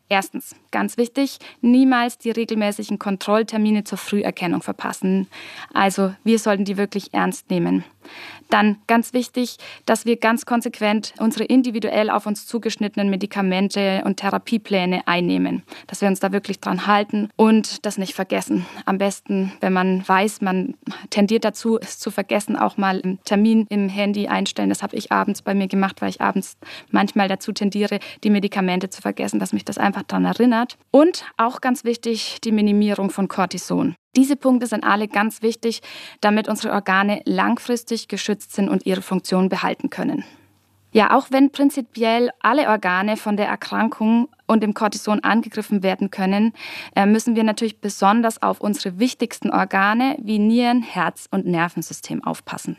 Erstens, 0.10 0.56
ganz 0.72 0.98
wichtig, 0.98 1.40
niemals 1.62 2.18
die 2.18 2.32
regelmäßigen 2.32 2.98
Kontrolltermine 2.98 3.84
zur 3.84 3.98
Früherkennung 3.98 4.62
verpassen. 4.62 5.28
Also 5.74 6.16
wir 6.24 6.40
sollten 6.40 6.64
die 6.64 6.78
wirklich 6.78 7.14
ernst 7.14 7.50
nehmen. 7.50 7.84
Dann 8.50 8.78
ganz 8.88 9.14
wichtig, 9.14 9.58
dass 9.86 10.06
wir 10.06 10.18
ganz 10.18 10.46
konsequent 10.46 11.14
unsere 11.20 11.44
individuell 11.44 12.10
auf 12.10 12.26
uns 12.26 12.46
zugeschnittenen 12.46 13.10
Medikamente 13.10 14.02
und 14.06 14.18
Therapiepläne 14.18 15.08
einnehmen, 15.08 15.64
dass 15.88 16.02
wir 16.02 16.08
uns 16.08 16.20
da 16.20 16.32
wirklich 16.32 16.60
dran 16.60 16.88
halten 16.88 17.30
und 17.36 17.86
das 17.86 17.98
nicht 17.98 18.14
vergessen. 18.14 18.66
Am 18.86 18.98
besten, 18.98 19.52
wenn 19.60 19.74
man 19.74 20.08
weiß, 20.08 20.42
man 20.42 20.76
tendiert 21.10 21.44
dazu, 21.44 21.78
es 21.80 22.00
zu 22.00 22.12
vergessen, 22.12 22.56
auch 22.56 22.78
mal 22.78 23.02
einen 23.04 23.20
Termin 23.24 23.66
im 23.70 23.90
Handy 23.90 24.28
einstellen. 24.28 24.70
Das 24.70 24.84
habe 24.84 24.96
ich 24.96 25.12
abends 25.12 25.42
bei 25.42 25.54
mir 25.54 25.68
gemacht, 25.68 26.02
weil 26.02 26.10
ich 26.10 26.22
abends 26.22 26.58
manchmal 26.92 27.28
dazu 27.28 27.52
tendiere, 27.52 28.00
die 28.24 28.30
Medikamente 28.30 28.90
zu 28.90 29.02
vergessen, 29.02 29.40
dass 29.40 29.54
mich 29.54 29.66
das 29.66 29.78
einfach 29.78 30.04
daran 30.04 30.26
erinnert. 30.26 30.78
Und 30.92 31.26
auch 31.38 31.62
ganz 31.62 31.84
wichtig, 31.84 32.38
die 32.44 32.52
Minimierung 32.52 33.10
von 33.10 33.28
Cortison. 33.28 33.96
Diese 34.18 34.36
Punkte 34.36 34.66
sind 34.66 34.84
alle 34.84 35.08
ganz 35.08 35.44
wichtig, 35.44 35.82
damit 36.20 36.50
unsere 36.50 36.74
Organe 36.74 37.22
langfristig 37.26 38.08
geschützt 38.08 38.52
sind 38.52 38.68
und 38.68 38.86
ihre 38.86 39.04
Funktion 39.04 39.48
behalten 39.48 39.92
können. 39.92 40.26
Ja, 40.92 41.16
auch 41.16 41.28
wenn 41.30 41.52
prinzipiell 41.52 42.32
alle 42.40 42.68
Organe 42.70 43.18
von 43.18 43.38
der 43.38 43.48
Erkrankung 43.48 44.30
und 44.48 44.64
dem 44.64 44.74
Cortison 44.74 45.20
angegriffen 45.20 45.84
werden 45.84 46.10
können, 46.10 46.54
äh, 46.96 47.06
müssen 47.06 47.36
wir 47.36 47.44
natürlich 47.44 47.80
besonders 47.80 48.42
auf 48.42 48.60
unsere 48.60 48.98
wichtigsten 48.98 49.52
Organe 49.52 50.18
wie 50.20 50.40
Nieren, 50.40 50.82
Herz 50.82 51.28
und 51.30 51.46
Nervensystem 51.46 52.24
aufpassen. 52.24 52.78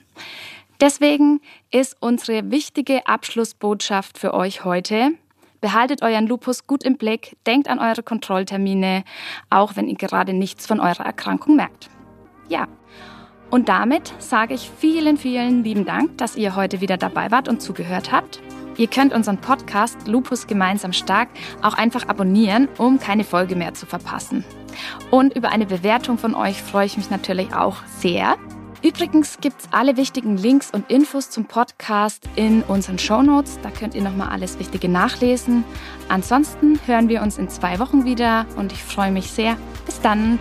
Deswegen 0.80 1.40
ist 1.70 1.96
unsere 2.00 2.50
wichtige 2.50 3.06
Abschlussbotschaft 3.06 4.18
für 4.18 4.34
euch 4.34 4.64
heute, 4.64 5.12
behaltet 5.60 6.02
euren 6.02 6.26
Lupus 6.26 6.66
gut 6.66 6.84
im 6.84 6.96
Blick, 6.96 7.36
denkt 7.46 7.68
an 7.68 7.78
eure 7.78 8.02
Kontrolltermine, 8.02 9.04
auch 9.50 9.76
wenn 9.76 9.88
ihr 9.88 9.96
gerade 9.96 10.32
nichts 10.32 10.66
von 10.66 10.80
eurer 10.80 11.04
Erkrankung 11.04 11.56
merkt. 11.56 11.90
Ja, 12.48 12.66
und 13.50 13.68
damit 13.68 14.12
sage 14.18 14.54
ich 14.54 14.70
vielen, 14.78 15.16
vielen 15.16 15.64
lieben 15.64 15.86
Dank, 15.86 16.18
dass 16.18 16.36
ihr 16.36 16.54
heute 16.54 16.80
wieder 16.80 16.96
dabei 16.98 17.30
wart 17.30 17.48
und 17.48 17.62
zugehört 17.62 18.12
habt. 18.12 18.42
Ihr 18.76 18.88
könnt 18.88 19.12
unseren 19.12 19.38
Podcast 19.38 20.06
Lupus 20.06 20.46
gemeinsam 20.46 20.92
stark 20.92 21.28
auch 21.62 21.74
einfach 21.74 22.08
abonnieren, 22.08 22.68
um 22.78 22.98
keine 22.98 23.24
Folge 23.24 23.56
mehr 23.56 23.74
zu 23.74 23.86
verpassen. 23.86 24.44
Und 25.10 25.34
über 25.34 25.48
eine 25.48 25.66
Bewertung 25.66 26.18
von 26.18 26.34
euch 26.34 26.62
freue 26.62 26.86
ich 26.86 26.96
mich 26.96 27.10
natürlich 27.10 27.54
auch 27.54 27.76
sehr. 27.98 28.36
Übrigens 28.82 29.38
gibt 29.40 29.60
es 29.60 29.68
alle 29.72 29.96
wichtigen 29.96 30.36
Links 30.36 30.70
und 30.70 30.90
Infos 30.90 31.30
zum 31.30 31.46
Podcast 31.46 32.28
in 32.36 32.62
unseren 32.62 32.98
Show 32.98 33.22
Notes. 33.22 33.58
Da 33.62 33.70
könnt 33.70 33.94
ihr 33.94 34.02
nochmal 34.02 34.28
alles 34.28 34.58
Wichtige 34.58 34.88
nachlesen. 34.88 35.64
Ansonsten 36.08 36.78
hören 36.86 37.08
wir 37.08 37.22
uns 37.22 37.38
in 37.38 37.48
zwei 37.48 37.78
Wochen 37.80 38.04
wieder 38.04 38.46
und 38.56 38.72
ich 38.72 38.82
freue 38.82 39.10
mich 39.10 39.30
sehr. 39.30 39.56
Bis 39.84 40.00
dann. 40.00 40.38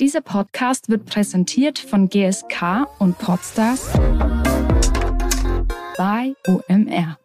Dieser 0.00 0.20
Podcast 0.20 0.88
wird 0.88 1.06
präsentiert 1.06 1.78
von 1.78 2.08
GSK 2.08 2.86
und 2.98 3.18
Podstars 3.18 3.90
bei 5.98 6.32
OMR. 6.46 7.18